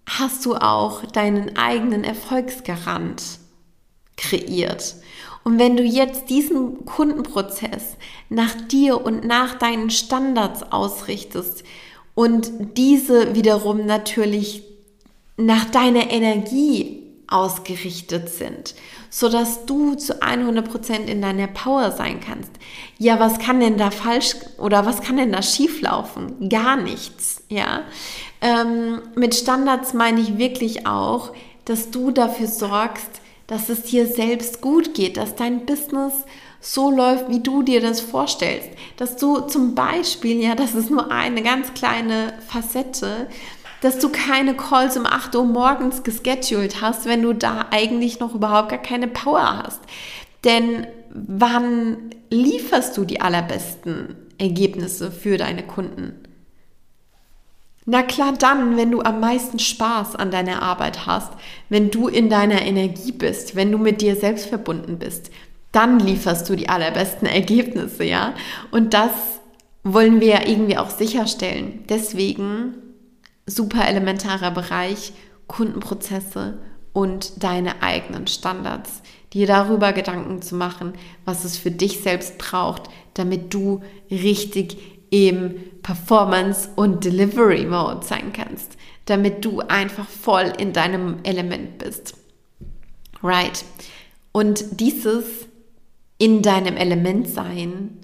hast 0.07 0.45
du 0.45 0.53
auch 0.53 1.03
deinen 1.03 1.57
eigenen 1.57 2.03
Erfolgsgarant 2.03 3.39
kreiert. 4.17 4.93
Und 5.43 5.57
wenn 5.57 5.77
du 5.77 5.81
jetzt 5.81 6.29
diesen 6.29 6.85
Kundenprozess 6.85 7.97
nach 8.29 8.53
dir 8.67 9.03
und 9.03 9.25
nach 9.25 9.55
deinen 9.55 9.89
Standards 9.89 10.61
ausrichtest 10.71 11.63
und 12.13 12.51
diese 12.77 13.33
wiederum 13.33 13.87
natürlich 13.87 14.61
nach 15.37 15.65
deiner 15.65 16.11
Energie 16.11 17.02
ausgerichtet 17.27 18.29
sind, 18.29 18.75
so 19.09 19.29
dass 19.29 19.65
du 19.65 19.95
zu 19.95 20.21
100% 20.21 21.05
in 21.05 21.21
deiner 21.21 21.47
Power 21.47 21.91
sein 21.91 22.19
kannst. 22.19 22.51
Ja, 22.97 23.19
was 23.19 23.39
kann 23.39 23.59
denn 23.59 23.77
da 23.77 23.91
falsch 23.91 24.35
oder 24.57 24.85
was 24.85 25.01
kann 25.01 25.17
denn 25.17 25.31
da 25.31 25.41
schief 25.41 25.81
laufen? 25.81 26.49
Gar 26.49 26.77
nichts, 26.77 27.43
ja. 27.49 27.83
Ähm, 28.41 29.01
mit 29.15 29.35
Standards 29.35 29.93
meine 29.93 30.21
ich 30.21 30.37
wirklich 30.37 30.85
auch, 30.85 31.31
dass 31.65 31.91
du 31.91 32.11
dafür 32.11 32.47
sorgst, 32.47 33.21
dass 33.47 33.69
es 33.69 33.83
dir 33.83 34.07
selbst 34.07 34.61
gut 34.61 34.93
geht, 34.93 35.17
dass 35.17 35.35
dein 35.35 35.65
Business 35.65 36.13
so 36.59 36.89
läuft, 36.89 37.29
wie 37.29 37.41
du 37.41 37.61
dir 37.61 37.81
das 37.81 37.99
vorstellst. 37.99 38.69
Dass 38.97 39.17
du 39.17 39.41
zum 39.41 39.75
Beispiel, 39.75 40.41
ja, 40.41 40.55
das 40.55 40.75
ist 40.75 40.89
nur 40.89 41.11
eine 41.11 41.43
ganz 41.43 41.73
kleine 41.73 42.33
Facette, 42.47 43.27
dass 43.83 43.99
du 43.99 44.07
keine 44.07 44.55
Calls 44.55 44.95
um 44.95 45.05
8 45.05 45.35
Uhr 45.35 45.43
morgens 45.43 46.03
gescheduled 46.03 46.81
hast, 46.81 47.05
wenn 47.05 47.21
du 47.21 47.33
da 47.33 47.65
eigentlich 47.71 48.21
noch 48.21 48.33
überhaupt 48.33 48.69
gar 48.69 48.81
keine 48.81 49.09
Power 49.09 49.61
hast. 49.63 49.81
Denn 50.45 50.87
wann 51.13 52.11
lieferst 52.29 52.95
du 52.95 53.03
die 53.03 53.19
allerbesten 53.19 54.15
Ergebnisse 54.37 55.11
für 55.11 55.37
deine 55.37 55.63
Kunden? 55.63 56.13
Na 57.85 58.03
klar, 58.03 58.33
dann, 58.39 58.77
wenn 58.77 58.89
du 58.89 59.01
am 59.01 59.19
meisten 59.19 59.59
Spaß 59.59 60.15
an 60.15 60.31
deiner 60.31 60.61
Arbeit 60.61 61.05
hast, 61.05 61.33
wenn 61.67 61.91
du 61.91 62.07
in 62.07 62.29
deiner 62.29 62.61
Energie 62.61 63.11
bist, 63.11 63.57
wenn 63.57 63.69
du 63.69 63.77
mit 63.77 64.01
dir 64.01 64.15
selbst 64.15 64.45
verbunden 64.45 64.97
bist, 64.97 65.29
dann 65.73 65.99
lieferst 65.99 66.49
du 66.49 66.55
die 66.55 66.69
allerbesten 66.69 67.27
Ergebnisse, 67.27 68.05
ja? 68.05 68.33
Und 68.71 68.93
das 68.93 69.11
wollen 69.83 70.21
wir 70.21 70.27
ja 70.27 70.47
irgendwie 70.47 70.77
auch 70.77 70.89
sicherstellen. 70.89 71.83
Deswegen 71.89 72.75
super 73.45 73.87
elementarer 73.87 74.51
Bereich 74.51 75.13
Kundenprozesse 75.47 76.59
und 76.93 77.43
deine 77.43 77.81
eigenen 77.81 78.27
Standards. 78.27 79.01
Dir 79.33 79.47
darüber 79.47 79.93
Gedanken 79.93 80.41
zu 80.41 80.55
machen, 80.55 80.93
was 81.25 81.43
es 81.43 81.57
für 81.57 81.71
dich 81.71 82.01
selbst 82.01 82.37
braucht, 82.37 82.83
damit 83.15 83.53
du 83.53 83.81
richtig 84.11 84.77
im 85.09 85.55
Performance- 85.81 86.69
und 86.75 87.03
Delivery-Mode 87.03 88.05
sein 88.05 88.31
kannst, 88.33 88.77
damit 89.05 89.43
du 89.43 89.59
einfach 89.61 90.07
voll 90.07 90.53
in 90.57 90.71
deinem 90.73 91.19
Element 91.23 91.79
bist. 91.79 92.15
Right. 93.21 93.65
Und 94.31 94.79
dieses 94.79 95.25
in 96.17 96.41
deinem 96.41 96.77
Element 96.77 97.27
sein 97.27 97.97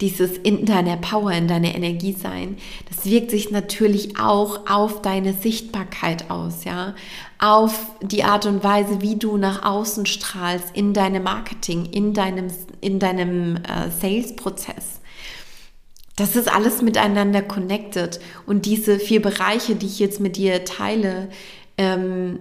dieses 0.00 0.36
in 0.36 0.66
deiner 0.66 0.98
Power, 0.98 1.32
in 1.32 1.48
deiner 1.48 1.74
Energie 1.74 2.12
sein, 2.12 2.58
das 2.88 3.06
wirkt 3.06 3.30
sich 3.30 3.50
natürlich 3.50 4.18
auch 4.18 4.68
auf 4.68 5.00
deine 5.00 5.32
Sichtbarkeit 5.32 6.30
aus, 6.30 6.64
ja, 6.64 6.94
auf 7.38 7.90
die 8.02 8.24
Art 8.24 8.44
und 8.44 8.62
Weise, 8.62 9.00
wie 9.00 9.16
du 9.16 9.38
nach 9.38 9.64
außen 9.64 10.04
strahlst 10.04 10.68
in 10.74 10.92
deinem 10.92 11.22
Marketing, 11.22 11.86
in 11.86 12.12
deinem, 12.12 12.48
in 12.80 12.98
deinem 12.98 13.56
äh, 13.56 13.90
Sales-Prozess. 13.90 15.00
Das 16.16 16.34
ist 16.34 16.52
alles 16.52 16.80
miteinander 16.82 17.42
connected. 17.42 18.20
Und 18.46 18.64
diese 18.64 18.98
vier 18.98 19.20
Bereiche, 19.20 19.76
die 19.76 19.86
ich 19.86 19.98
jetzt 19.98 20.18
mit 20.18 20.36
dir 20.36 20.64
teile, 20.64 21.28
ähm, 21.76 22.40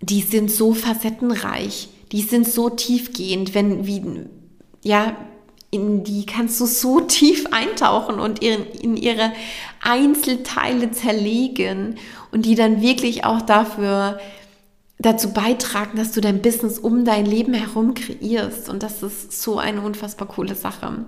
die 0.00 0.20
sind 0.20 0.50
so 0.50 0.74
facettenreich, 0.74 1.88
die 2.12 2.22
sind 2.22 2.46
so 2.46 2.70
tiefgehend, 2.70 3.54
wenn 3.54 3.86
wie 3.86 4.26
ja 4.82 5.16
in 5.74 6.04
die 6.04 6.24
kannst 6.24 6.60
du 6.60 6.66
so 6.66 7.00
tief 7.00 7.46
eintauchen 7.50 8.20
und 8.20 8.42
in 8.42 8.96
ihre 8.96 9.32
Einzelteile 9.82 10.92
zerlegen 10.92 11.96
und 12.32 12.46
die 12.46 12.54
dann 12.54 12.80
wirklich 12.80 13.24
auch 13.24 13.42
dafür 13.42 14.18
dazu 14.98 15.32
beitragen, 15.32 15.96
dass 15.96 16.12
du 16.12 16.20
dein 16.20 16.40
Business 16.40 16.78
um 16.78 17.04
dein 17.04 17.26
Leben 17.26 17.52
herum 17.52 17.94
kreierst. 17.94 18.68
Und 18.68 18.82
das 18.82 19.02
ist 19.02 19.42
so 19.42 19.58
eine 19.58 19.82
unfassbar 19.82 20.28
coole 20.28 20.54
Sache. 20.54 21.04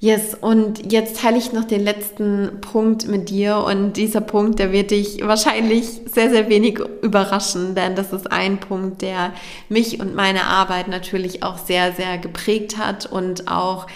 Yes, 0.00 0.36
und 0.40 0.92
jetzt 0.92 1.20
teile 1.20 1.38
ich 1.38 1.52
noch 1.52 1.64
den 1.64 1.82
letzten 1.82 2.60
Punkt 2.60 3.08
mit 3.08 3.30
dir 3.30 3.64
und 3.66 3.94
dieser 3.94 4.20
Punkt, 4.20 4.60
der 4.60 4.70
wird 4.70 4.92
dich 4.92 5.26
wahrscheinlich 5.26 5.86
sehr, 6.06 6.30
sehr 6.30 6.48
wenig 6.48 6.78
überraschen, 7.02 7.74
denn 7.74 7.96
das 7.96 8.12
ist 8.12 8.30
ein 8.30 8.60
Punkt, 8.60 9.02
der 9.02 9.32
mich 9.68 9.98
und 9.98 10.14
meine 10.14 10.44
Arbeit 10.44 10.86
natürlich 10.86 11.42
auch 11.42 11.58
sehr, 11.58 11.92
sehr 11.92 12.16
geprägt 12.18 12.78
hat 12.78 13.06
und 13.06 13.48
auch 13.50 13.88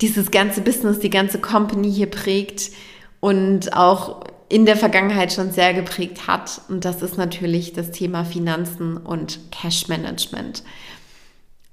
dieses 0.00 0.30
ganze 0.30 0.60
Business, 0.60 1.00
die 1.00 1.10
ganze 1.10 1.40
Company 1.40 1.92
hier 1.92 2.08
prägt 2.08 2.70
und 3.18 3.76
auch 3.76 4.24
in 4.48 4.64
der 4.64 4.76
Vergangenheit 4.76 5.32
schon 5.32 5.50
sehr 5.50 5.74
geprägt 5.74 6.28
hat. 6.28 6.60
Und 6.68 6.84
das 6.84 7.02
ist 7.02 7.18
natürlich 7.18 7.72
das 7.72 7.90
Thema 7.90 8.24
Finanzen 8.24 8.96
und 8.96 9.40
Cash 9.50 9.88
Management 9.88 10.62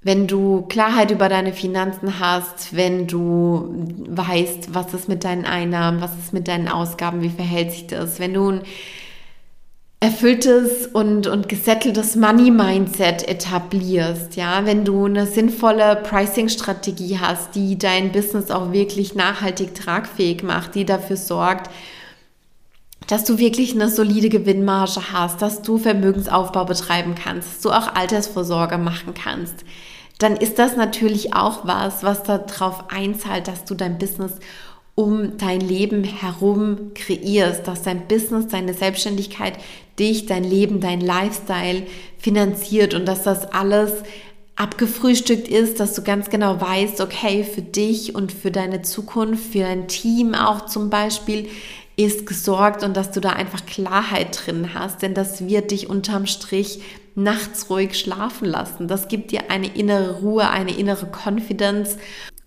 wenn 0.00 0.26
du 0.26 0.62
Klarheit 0.68 1.10
über 1.10 1.28
deine 1.28 1.52
Finanzen 1.52 2.20
hast, 2.20 2.76
wenn 2.76 3.06
du 3.06 3.86
weißt, 4.08 4.74
was 4.74 4.94
ist 4.94 5.08
mit 5.08 5.24
deinen 5.24 5.44
Einnahmen, 5.44 6.00
was 6.00 6.16
ist 6.16 6.32
mit 6.32 6.46
deinen 6.46 6.68
Ausgaben, 6.68 7.22
wie 7.22 7.30
verhält 7.30 7.72
sich 7.72 7.86
das, 7.88 8.20
wenn 8.20 8.34
du 8.34 8.50
ein 8.50 8.60
erfülltes 10.00 10.86
und, 10.86 11.26
und 11.26 11.48
gesetteltes 11.48 12.14
Money-Mindset 12.14 13.26
etablierst, 13.26 14.36
ja, 14.36 14.64
wenn 14.64 14.84
du 14.84 15.06
eine 15.06 15.26
sinnvolle 15.26 15.96
Pricing-Strategie 15.96 17.18
hast, 17.18 17.56
die 17.56 17.76
dein 17.76 18.12
Business 18.12 18.52
auch 18.52 18.70
wirklich 18.72 19.16
nachhaltig 19.16 19.74
tragfähig 19.74 20.44
macht, 20.44 20.76
die 20.76 20.84
dafür 20.84 21.16
sorgt, 21.16 21.68
dass 23.08 23.24
du 23.24 23.38
wirklich 23.38 23.74
eine 23.74 23.88
solide 23.88 24.28
Gewinnmarge 24.28 25.12
hast, 25.12 25.42
dass 25.42 25.62
du 25.62 25.78
Vermögensaufbau 25.78 26.64
betreiben 26.64 27.14
kannst, 27.14 27.48
dass 27.48 27.60
du 27.62 27.70
auch 27.70 27.94
Altersvorsorge 27.94 28.78
machen 28.78 29.14
kannst, 29.14 29.64
dann 30.18 30.36
ist 30.36 30.58
das 30.58 30.76
natürlich 30.76 31.34
auch 31.34 31.66
was, 31.66 32.02
was 32.02 32.22
darauf 32.22 32.90
einzahlt, 32.90 33.48
dass 33.48 33.64
du 33.64 33.74
dein 33.74 33.98
Business 33.98 34.32
um 34.94 35.38
dein 35.38 35.60
Leben 35.60 36.04
herum 36.04 36.92
kreierst, 36.94 37.66
dass 37.66 37.82
dein 37.82 38.08
Business, 38.08 38.48
deine 38.48 38.74
Selbstständigkeit 38.74 39.54
dich, 39.98 40.26
dein 40.26 40.44
Leben, 40.44 40.80
dein 40.80 41.00
Lifestyle 41.00 41.84
finanziert 42.18 42.94
und 42.94 43.06
dass 43.06 43.22
das 43.22 43.52
alles 43.52 43.92
abgefrühstückt 44.56 45.46
ist, 45.46 45.78
dass 45.78 45.94
du 45.94 46.02
ganz 46.02 46.30
genau 46.30 46.60
weißt, 46.60 47.00
okay, 47.00 47.44
für 47.44 47.62
dich 47.62 48.16
und 48.16 48.32
für 48.32 48.50
deine 48.50 48.82
Zukunft, 48.82 49.52
für 49.52 49.60
dein 49.60 49.86
Team 49.86 50.34
auch 50.34 50.66
zum 50.66 50.90
Beispiel, 50.90 51.48
ist 51.98 52.26
gesorgt 52.26 52.84
und 52.84 52.96
dass 52.96 53.10
du 53.10 53.20
da 53.20 53.30
einfach 53.30 53.66
Klarheit 53.66 54.46
drin 54.46 54.70
hast, 54.72 55.02
denn 55.02 55.14
das 55.14 55.46
wird 55.46 55.72
dich 55.72 55.90
unterm 55.90 56.26
Strich 56.26 56.80
nachts 57.16 57.68
ruhig 57.70 57.98
schlafen 57.98 58.46
lassen. 58.46 58.86
Das 58.86 59.08
gibt 59.08 59.32
dir 59.32 59.50
eine 59.50 59.66
innere 59.74 60.20
Ruhe, 60.20 60.48
eine 60.48 60.76
innere 60.76 61.06
Confidence 61.06 61.98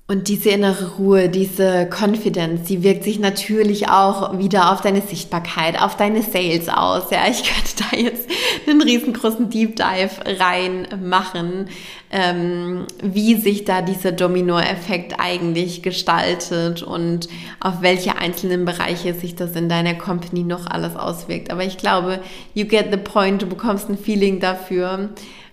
und 0.07 0.29
diese 0.29 0.49
innere 0.49 0.95
Ruhe, 0.97 1.29
diese 1.29 1.89
Confidence, 1.89 2.63
die 2.67 2.81
wirkt 2.81 3.03
sich 3.03 3.19
natürlich 3.19 3.89
auch 3.89 4.37
wieder 4.37 4.71
auf 4.71 4.81
deine 4.81 5.01
Sichtbarkeit, 5.01 5.81
auf 5.81 5.97
deine 5.97 6.21
Sales 6.21 6.69
aus. 6.69 7.11
Ja, 7.11 7.27
ich 7.29 7.43
könnte 7.43 7.83
da 7.89 7.97
jetzt 7.97 8.29
einen 8.67 8.81
riesengroßen 8.81 9.49
Deep 9.49 9.75
Dive 9.75 10.39
rein 10.39 10.87
machen, 11.03 11.67
ähm, 12.11 12.85
wie 13.01 13.35
sich 13.35 13.65
da 13.65 13.81
dieser 13.81 14.11
Domino-Effekt 14.11 15.15
eigentlich 15.19 15.81
gestaltet 15.81 16.83
und 16.83 17.27
auf 17.59 17.81
welche 17.81 18.17
einzelnen 18.17 18.65
Bereiche 18.65 19.13
sich 19.13 19.35
das 19.35 19.55
in 19.55 19.69
deiner 19.69 19.95
Company 19.95 20.43
noch 20.43 20.67
alles 20.67 20.95
auswirkt. 20.95 21.51
Aber 21.51 21.63
ich 21.63 21.77
glaube, 21.77 22.19
you 22.53 22.65
get 22.65 22.87
the 22.91 22.97
point, 22.97 23.41
du 23.41 23.47
bekommst 23.47 23.89
ein 23.89 23.97
Feeling 23.97 24.39
dafür 24.39 25.09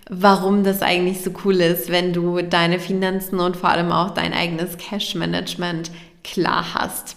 warum 0.09 0.63
das 0.63 0.81
eigentlich 0.81 1.21
so 1.21 1.29
cool 1.45 1.61
ist, 1.61 1.91
wenn 1.91 2.13
du 2.13 2.41
deine 2.41 2.79
Finanzen 2.79 3.39
und 3.39 3.55
vor 3.55 3.69
allem 3.69 3.91
auch 3.91 4.09
dein 4.09 4.33
eigenes 4.33 4.77
Cash-Management 4.77 5.91
klar 6.23 6.73
hast. 6.73 7.15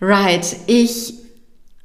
Right, 0.00 0.56
ich 0.66 1.14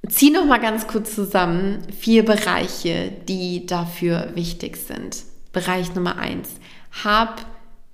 ziehe 0.10 0.34
noch 0.34 0.46
mal 0.46 0.60
ganz 0.60 0.88
kurz 0.88 1.16
zusammen 1.16 1.82
vier 1.98 2.26
Bereiche, 2.26 3.12
die 3.28 3.66
dafür 3.66 4.32
wichtig 4.36 4.78
sind. 4.78 5.24
Bereich 5.52 5.94
Nummer 5.96 6.18
eins: 6.18 6.50
Hab 7.04 7.46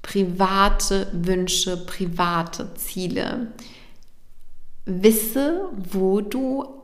private 0.01 1.07
Wünsche, 1.13 1.77
private 1.77 2.73
Ziele. 2.75 3.51
Wisse, 4.85 5.69
wo 5.91 6.21
du 6.21 6.81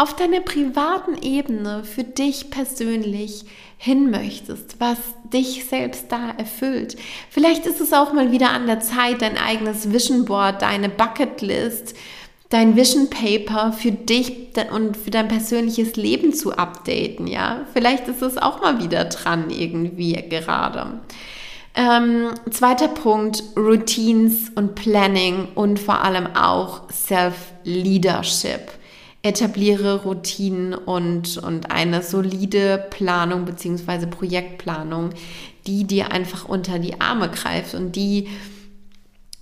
auf 0.00 0.16
deiner 0.16 0.40
privaten 0.40 1.14
Ebene 1.20 1.84
für 1.84 2.04
dich 2.04 2.48
persönlich 2.48 3.44
hin 3.76 4.10
möchtest, 4.10 4.80
was 4.80 4.96
dich 5.30 5.66
selbst 5.66 6.10
da 6.10 6.30
erfüllt. 6.30 6.96
Vielleicht 7.28 7.66
ist 7.66 7.82
es 7.82 7.92
auch 7.92 8.14
mal 8.14 8.32
wieder 8.32 8.50
an 8.50 8.66
der 8.66 8.80
Zeit, 8.80 9.20
dein 9.20 9.36
eigenes 9.36 9.92
Vision 9.92 10.24
Board, 10.24 10.62
deine 10.62 10.88
Bucketlist, 10.88 11.94
dein 12.50 12.76
Vision 12.76 13.08
Paper 13.08 13.72
für 13.72 13.92
dich 13.92 14.48
und 14.72 14.96
für 14.96 15.10
dein 15.10 15.28
persönliches 15.28 15.96
Leben 15.96 16.34
zu 16.34 16.52
updaten, 16.52 17.26
ja? 17.26 17.60
Vielleicht 17.72 18.08
ist 18.08 18.22
es 18.22 18.36
auch 18.36 18.60
mal 18.60 18.82
wieder 18.82 19.04
dran 19.04 19.50
irgendwie 19.50 20.12
gerade. 20.28 21.00
Ähm, 21.76 22.30
zweiter 22.50 22.88
Punkt, 22.88 23.44
Routines 23.56 24.50
und 24.56 24.74
Planning 24.74 25.48
und 25.54 25.78
vor 25.78 26.02
allem 26.02 26.26
auch 26.34 26.90
Self-Leadership 26.90 28.72
etabliere 29.22 30.02
Routinen 30.02 30.74
und, 30.74 31.36
und 31.36 31.70
eine 31.70 32.02
solide 32.02 32.86
Planung 32.90 33.44
bzw. 33.44 34.06
Projektplanung, 34.06 35.10
die 35.66 35.84
dir 35.84 36.10
einfach 36.10 36.48
unter 36.48 36.78
die 36.78 37.00
Arme 37.00 37.28
greift 37.28 37.74
und 37.74 37.94
die 37.96 38.28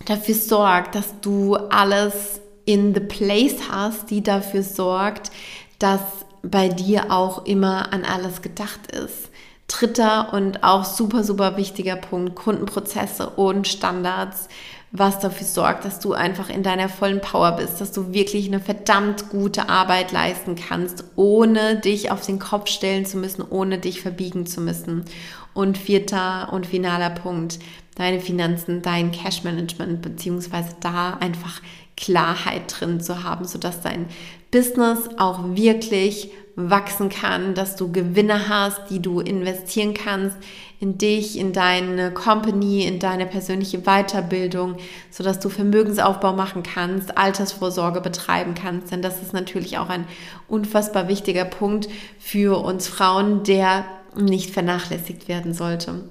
dafür 0.04 0.34
sorgt, 0.34 0.96
dass 0.96 1.20
du 1.20 1.54
alles 1.54 2.40
in 2.68 2.92
the 2.92 3.00
place 3.00 3.70
hast, 3.70 4.10
die 4.10 4.22
dafür 4.22 4.62
sorgt, 4.62 5.30
dass 5.78 6.02
bei 6.42 6.68
dir 6.68 7.10
auch 7.10 7.46
immer 7.46 7.94
an 7.94 8.04
alles 8.04 8.42
gedacht 8.42 8.92
ist. 8.92 9.30
Dritter 9.68 10.34
und 10.34 10.64
auch 10.64 10.84
super, 10.84 11.24
super 11.24 11.56
wichtiger 11.56 11.96
Punkt, 11.96 12.34
Kundenprozesse 12.34 13.30
und 13.30 13.66
Standards, 13.66 14.48
was 14.92 15.18
dafür 15.18 15.46
sorgt, 15.46 15.86
dass 15.86 15.98
du 15.98 16.12
einfach 16.12 16.50
in 16.50 16.62
deiner 16.62 16.90
vollen 16.90 17.22
Power 17.22 17.52
bist, 17.52 17.80
dass 17.80 17.90
du 17.92 18.12
wirklich 18.12 18.46
eine 18.48 18.60
verdammt 18.60 19.30
gute 19.30 19.70
Arbeit 19.70 20.12
leisten 20.12 20.54
kannst, 20.54 21.04
ohne 21.16 21.76
dich 21.76 22.10
auf 22.10 22.24
den 22.24 22.38
Kopf 22.38 22.68
stellen 22.68 23.06
zu 23.06 23.16
müssen, 23.16 23.42
ohne 23.48 23.78
dich 23.78 24.02
verbiegen 24.02 24.44
zu 24.44 24.60
müssen. 24.60 25.06
Und 25.54 25.78
vierter 25.78 26.52
und 26.52 26.66
finaler 26.66 27.10
Punkt, 27.10 27.58
deine 27.94 28.20
Finanzen, 28.20 28.82
dein 28.82 29.10
Cash-Management, 29.10 30.02
beziehungsweise 30.02 30.76
da 30.80 31.14
einfach 31.14 31.62
Klarheit 31.98 32.62
drin 32.68 33.00
zu 33.00 33.24
haben, 33.24 33.44
sodass 33.44 33.80
dein 33.80 34.06
Business 34.50 35.10
auch 35.18 35.40
wirklich 35.56 36.30
wachsen 36.54 37.08
kann, 37.08 37.54
dass 37.54 37.76
du 37.76 37.92
Gewinne 37.92 38.48
hast, 38.48 38.90
die 38.90 39.00
du 39.00 39.20
investieren 39.20 39.94
kannst 39.94 40.36
in 40.80 40.96
dich, 40.96 41.38
in 41.38 41.52
deine 41.52 42.12
Company, 42.12 42.84
in 42.84 42.98
deine 42.98 43.26
persönliche 43.26 43.82
Weiterbildung, 43.82 44.76
sodass 45.10 45.38
du 45.38 45.48
Vermögensaufbau 45.48 46.32
machen 46.32 46.62
kannst, 46.62 47.18
Altersvorsorge 47.18 48.00
betreiben 48.00 48.54
kannst, 48.54 48.90
denn 48.90 49.02
das 49.02 49.22
ist 49.22 49.32
natürlich 49.32 49.78
auch 49.78 49.88
ein 49.88 50.06
unfassbar 50.48 51.08
wichtiger 51.08 51.44
Punkt 51.44 51.88
für 52.18 52.64
uns 52.64 52.88
Frauen, 52.88 53.42
der 53.42 53.84
nicht 54.16 54.50
vernachlässigt 54.50 55.28
werden 55.28 55.54
sollte. 55.54 56.04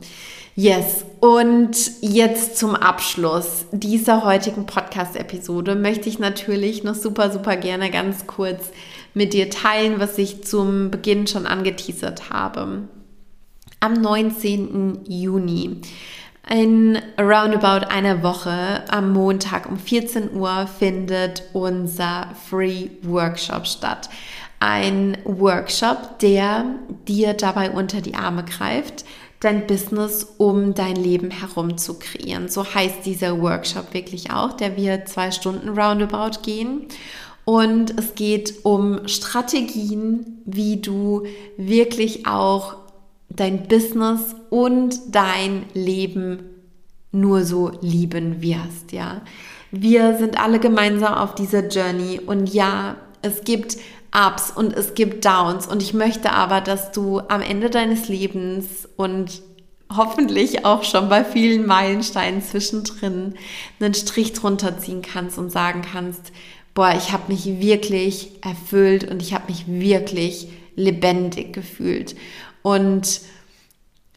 Yes, 0.59 1.05
und 1.19 1.75
jetzt 2.01 2.57
zum 2.57 2.73
Abschluss 2.73 3.65
dieser 3.71 4.25
heutigen 4.25 4.65
Podcast-Episode 4.65 5.75
möchte 5.75 6.09
ich 6.09 6.17
natürlich 6.17 6.83
noch 6.83 6.95
super, 6.95 7.29
super 7.29 7.57
gerne 7.57 7.91
ganz 7.91 8.25
kurz 8.25 8.71
mit 9.13 9.33
dir 9.33 9.51
teilen, 9.51 9.99
was 9.99 10.17
ich 10.17 10.43
zum 10.45 10.89
Beginn 10.89 11.27
schon 11.27 11.45
angeteasert 11.45 12.31
habe. 12.31 12.87
Am 13.81 13.93
19. 13.93 15.01
Juni, 15.07 15.79
in 16.49 16.97
roundabout 17.19 17.85
einer 17.91 18.23
Woche, 18.23 18.83
am 18.89 19.13
Montag 19.13 19.69
um 19.69 19.77
14 19.77 20.33
Uhr 20.33 20.65
findet 20.65 21.43
unser 21.53 22.29
Free 22.49 22.89
Workshop 23.03 23.67
statt. 23.67 24.09
Ein 24.59 25.19
Workshop, 25.23 26.17
der 26.17 26.65
dir 27.07 27.33
dabei 27.33 27.69
unter 27.69 28.01
die 28.01 28.15
Arme 28.15 28.43
greift, 28.43 29.05
dein 29.39 29.67
Business 29.67 30.35
um 30.37 30.73
dein 30.73 30.95
Leben 30.95 31.31
herum 31.31 31.77
zu 31.77 31.99
kreieren. 31.99 32.49
So 32.49 32.65
heißt 32.65 33.05
dieser 33.05 33.41
Workshop 33.41 33.93
wirklich 33.93 34.31
auch, 34.31 34.53
der 34.53 34.75
wird 34.75 35.07
zwei 35.07 35.31
Stunden 35.31 35.69
roundabout 35.69 36.41
gehen. 36.43 36.87
Und 37.45 37.97
es 37.97 38.15
geht 38.15 38.65
um 38.65 39.07
Strategien, 39.07 40.41
wie 40.45 40.81
du 40.81 41.23
wirklich 41.55 42.27
auch 42.27 42.75
dein 43.29 43.67
Business 43.67 44.35
und 44.49 45.15
dein 45.15 45.65
Leben 45.73 46.39
nur 47.11 47.45
so 47.45 47.71
lieben 47.81 48.41
wirst, 48.41 48.91
ja. 48.91 49.21
Wir 49.71 50.17
sind 50.17 50.39
alle 50.39 50.59
gemeinsam 50.59 51.13
auf 51.13 51.35
dieser 51.35 51.67
Journey 51.67 52.19
und 52.25 52.53
ja, 52.53 52.95
es 53.21 53.43
gibt 53.43 53.77
Ups 54.15 54.51
und 54.51 54.73
es 54.73 54.93
gibt 54.93 55.25
Downs 55.25 55.67
und 55.67 55.81
ich 55.83 55.93
möchte 55.93 56.31
aber, 56.31 56.61
dass 56.61 56.91
du 56.91 57.19
am 57.19 57.41
Ende 57.41 57.69
deines 57.69 58.07
Lebens 58.07 58.87
und 58.95 59.41
hoffentlich 59.95 60.65
auch 60.65 60.83
schon 60.83 61.09
bei 61.09 61.23
vielen 61.23 61.65
Meilensteinen 61.65 62.41
zwischendrin 62.41 63.35
einen 63.79 63.93
Strich 63.93 64.33
drunter 64.33 64.77
ziehen 64.79 65.01
kannst 65.01 65.37
und 65.37 65.51
sagen 65.51 65.81
kannst, 65.81 66.31
boah, 66.73 66.93
ich 66.95 67.11
habe 67.11 67.31
mich 67.31 67.59
wirklich 67.59 68.31
erfüllt 68.43 69.09
und 69.09 69.21
ich 69.21 69.33
habe 69.33 69.45
mich 69.47 69.65
wirklich 69.67 70.47
lebendig 70.75 71.53
gefühlt. 71.53 72.15
Und 72.61 73.21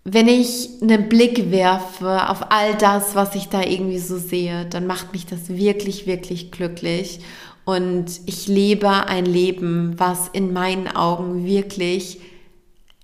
wenn 0.05 0.29
ich 0.29 0.69
einen 0.83 1.09
Blick 1.09 1.51
werfe 1.51 2.29
auf 2.29 2.51
all 2.51 2.75
das, 2.77 3.15
was 3.15 3.35
ich 3.35 3.49
da 3.49 3.63
irgendwie 3.63 3.99
so 3.99 4.19
sehe, 4.19 4.67
dann 4.67 4.87
macht 4.87 5.13
mich 5.13 5.27
das 5.27 5.49
wirklich, 5.51 6.07
wirklich 6.07 6.51
glücklich. 6.51 7.21
Und 7.71 8.23
ich 8.27 8.49
lebe 8.49 9.07
ein 9.07 9.25
Leben, 9.25 9.95
was 9.97 10.27
in 10.33 10.53
meinen 10.53 10.89
Augen 10.89 11.47
wirklich 11.47 12.19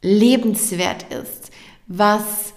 lebenswert 0.02 1.06
ist, 1.12 1.52
was 1.86 2.52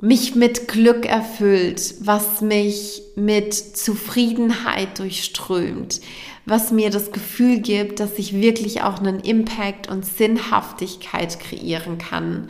mich 0.00 0.34
mit 0.34 0.66
Glück 0.66 1.04
erfüllt, 1.04 1.96
was 2.00 2.40
mich 2.40 3.02
mit 3.16 3.52
Zufriedenheit 3.52 4.98
durchströmt, 4.98 6.00
was 6.46 6.72
mir 6.72 6.88
das 6.88 7.12
Gefühl 7.12 7.58
gibt, 7.58 8.00
dass 8.00 8.18
ich 8.18 8.40
wirklich 8.40 8.80
auch 8.80 8.98
einen 8.98 9.20
Impact 9.20 9.90
und 9.90 10.06
Sinnhaftigkeit 10.06 11.38
kreieren 11.38 11.98
kann. 11.98 12.48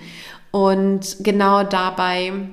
Und 0.53 1.17
genau 1.19 1.65
dabei 1.65 2.51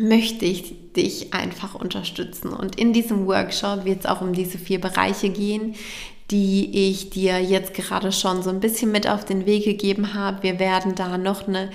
möchte 0.00 0.44
ich 0.44 0.92
dich 0.92 1.32
einfach 1.32 1.74
unterstützen. 1.74 2.52
Und 2.52 2.78
in 2.78 2.92
diesem 2.92 3.26
Workshop 3.26 3.84
wird 3.84 4.00
es 4.00 4.06
auch 4.06 4.20
um 4.20 4.32
diese 4.32 4.58
vier 4.58 4.80
Bereiche 4.80 5.28
gehen, 5.28 5.74
die 6.30 6.90
ich 6.90 7.10
dir 7.10 7.40
jetzt 7.40 7.74
gerade 7.74 8.12
schon 8.12 8.42
so 8.42 8.50
ein 8.50 8.60
bisschen 8.60 8.92
mit 8.92 9.08
auf 9.08 9.24
den 9.24 9.46
Weg 9.46 9.64
gegeben 9.64 10.14
habe. 10.14 10.42
Wir 10.42 10.58
werden 10.58 10.94
da 10.94 11.18
noch 11.18 11.48
eine 11.48 11.70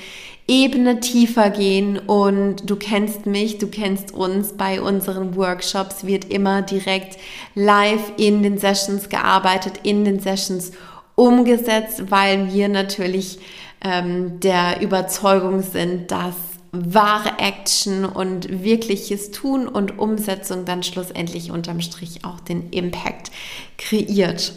Ebene 0.47 0.99
tiefer 0.99 1.49
gehen 1.49 1.97
und 1.97 2.69
du 2.69 2.75
kennst 2.75 3.25
mich, 3.25 3.57
du 3.57 3.67
kennst 3.67 4.13
uns 4.13 4.53
bei 4.53 4.79
unseren 4.79 5.35
Workshops, 5.35 6.05
wird 6.05 6.31
immer 6.31 6.61
direkt 6.61 7.17
live 7.53 8.13
in 8.17 8.43
den 8.43 8.57
Sessions 8.57 9.09
gearbeitet, 9.09 9.79
in 9.83 10.05
den 10.05 10.19
Sessions 10.19 10.71
umgesetzt, 11.15 12.03
weil 12.09 12.53
wir 12.53 12.69
natürlich 12.69 13.39
ähm, 13.83 14.39
der 14.39 14.81
Überzeugung 14.81 15.63
sind, 15.63 16.11
dass 16.11 16.35
wahre 16.93 17.39
Action 17.39 18.05
und 18.05 18.63
wirkliches 18.63 19.31
Tun 19.31 19.67
und 19.67 19.99
Umsetzung 19.99 20.65
dann 20.65 20.83
schlussendlich 20.83 21.51
unterm 21.51 21.81
Strich 21.81 22.25
auch 22.25 22.39
den 22.39 22.69
Impact 22.71 23.31
kreiert. 23.77 24.53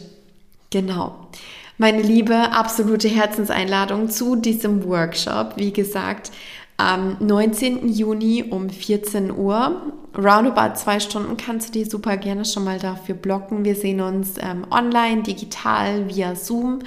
Genau. 0.70 1.28
Meine 1.76 2.02
liebe, 2.02 2.34
absolute 2.52 3.08
Herzenseinladung 3.08 4.10
zu 4.10 4.34
diesem 4.34 4.84
Workshop. 4.84 5.52
Wie 5.56 5.72
gesagt, 5.72 6.32
am 6.76 7.16
19. 7.20 7.88
Juni 7.88 8.44
um 8.48 8.70
14 8.70 9.30
Uhr. 9.30 9.82
Roundabout 10.18 10.74
zwei 10.74 10.98
Stunden 10.98 11.36
kannst 11.36 11.68
du 11.68 11.78
dir 11.78 11.88
super 11.88 12.16
gerne 12.16 12.44
schon 12.44 12.64
mal 12.64 12.80
dafür 12.80 13.14
blocken. 13.14 13.64
Wir 13.64 13.76
sehen 13.76 14.00
uns 14.00 14.34
ähm, 14.40 14.66
online, 14.68 15.22
digital, 15.22 16.08
via 16.08 16.34
Zoom 16.34 16.80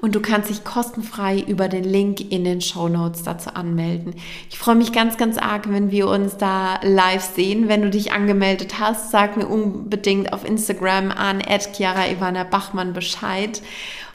und 0.00 0.14
du 0.14 0.20
kannst 0.20 0.48
dich 0.48 0.64
kostenfrei 0.64 1.38
über 1.38 1.68
den 1.68 1.84
Link 1.84 2.32
in 2.32 2.44
den 2.44 2.62
Show 2.62 2.88
Notes 2.88 3.24
dazu 3.24 3.50
anmelden. 3.50 4.14
Ich 4.48 4.58
freue 4.58 4.74
mich 4.74 4.92
ganz, 4.92 5.18
ganz 5.18 5.36
arg, 5.36 5.70
wenn 5.70 5.90
wir 5.90 6.08
uns 6.08 6.38
da 6.38 6.80
live 6.82 7.22
sehen. 7.22 7.68
Wenn 7.68 7.82
du 7.82 7.90
dich 7.90 8.12
angemeldet 8.12 8.80
hast, 8.80 9.10
sag 9.10 9.36
mir 9.36 9.48
unbedingt 9.48 10.32
auf 10.32 10.46
Instagram 10.46 11.10
an 11.10 11.42
Chiara 11.74 12.08
Ivana 12.08 12.44
Bachmann 12.44 12.94
Bescheid. 12.94 13.60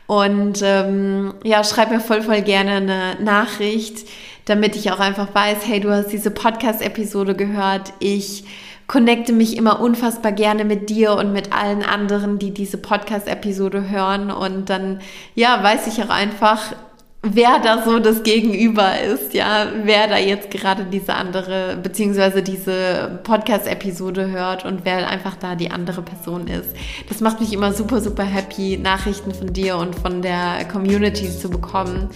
Und 0.07 0.61
ähm, 0.63 1.35
ja, 1.43 1.63
schreib 1.63 1.91
mir 1.91 1.99
voll, 1.99 2.23
voll 2.23 2.41
gerne 2.41 2.71
eine 2.71 3.23
Nachricht 3.23 4.07
damit 4.45 4.75
ich 4.75 4.91
auch 4.91 4.99
einfach 4.99 5.33
weiß, 5.33 5.59
hey, 5.65 5.79
du 5.79 5.91
hast 5.91 6.07
diese 6.07 6.31
Podcast-Episode 6.31 7.35
gehört. 7.35 7.93
Ich 7.99 8.43
connecte 8.87 9.31
mich 9.33 9.57
immer 9.57 9.79
unfassbar 9.79 10.31
gerne 10.31 10.65
mit 10.65 10.89
dir 10.89 11.13
und 11.13 11.31
mit 11.31 11.53
allen 11.53 11.83
anderen, 11.83 12.39
die 12.39 12.51
diese 12.51 12.77
Podcast-Episode 12.77 13.89
hören. 13.89 14.31
Und 14.31 14.69
dann, 14.69 14.99
ja, 15.35 15.63
weiß 15.63 15.87
ich 15.87 16.03
auch 16.03 16.09
einfach, 16.09 16.75
wer 17.23 17.59
da 17.59 17.83
so 17.83 17.99
das 17.99 18.21
Gegenüber 18.23 18.99
ist, 18.99 19.33
ja, 19.33 19.67
wer 19.83 20.07
da 20.07 20.17
jetzt 20.17 20.51
gerade 20.51 20.83
diese 20.83 21.13
andere, 21.15 21.77
beziehungsweise 21.81 22.43
diese 22.43 23.19
Podcast-Episode 23.23 24.29
hört 24.29 24.65
und 24.65 24.83
wer 24.83 25.07
einfach 25.07 25.37
da 25.37 25.55
die 25.55 25.71
andere 25.71 26.01
Person 26.01 26.47
ist. 26.47 26.75
Das 27.07 27.21
macht 27.21 27.39
mich 27.39 27.53
immer 27.53 27.71
super, 27.73 28.01
super 28.01 28.23
happy, 28.23 28.77
Nachrichten 28.77 29.33
von 29.33 29.53
dir 29.53 29.77
und 29.77 29.95
von 29.95 30.21
der 30.21 30.65
Community 30.71 31.29
zu 31.29 31.49
bekommen. 31.49 32.09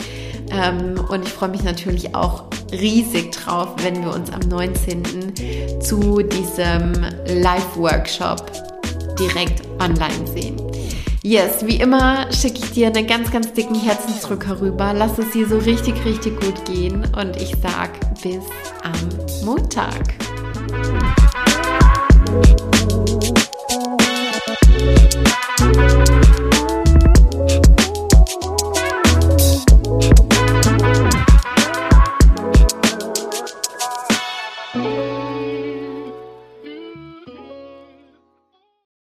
Ähm, 0.52 1.00
und 1.10 1.26
ich 1.26 1.34
freue 1.34 1.50
mich 1.50 1.63
natürlich 1.63 2.13
auch 2.13 2.43
riesig 2.72 3.32
drauf, 3.32 3.76
wenn 3.84 4.03
wir 4.03 4.14
uns 4.14 4.32
am 4.32 4.41
19. 4.41 5.82
zu 5.82 6.22
diesem 6.22 6.93
Live-Workshop 7.28 8.51
direkt 9.18 9.62
online 9.80 10.28
sehen. 10.28 10.66
Yes, 11.30 11.65
wie 11.67 11.75
immer 11.75 12.32
schicke 12.32 12.59
ich 12.59 12.71
dir 12.71 12.88
einen 12.88 13.05
ganz, 13.05 13.30
ganz 13.30 13.51
dicken 13.51 13.75
Herzensdruck 13.75 14.47
herüber. 14.47 14.93
Lass 14.93 15.17
es 15.17 15.32
dir 15.32 15.45
so 15.45 15.57
richtig, 15.57 16.05
richtig 16.05 16.39
gut 16.39 16.63
gehen 16.63 17.03
und 17.17 17.36
ich 17.36 17.53
sag 17.61 17.89
bis 18.21 18.45
am 18.82 19.45
Montag. 19.45 20.15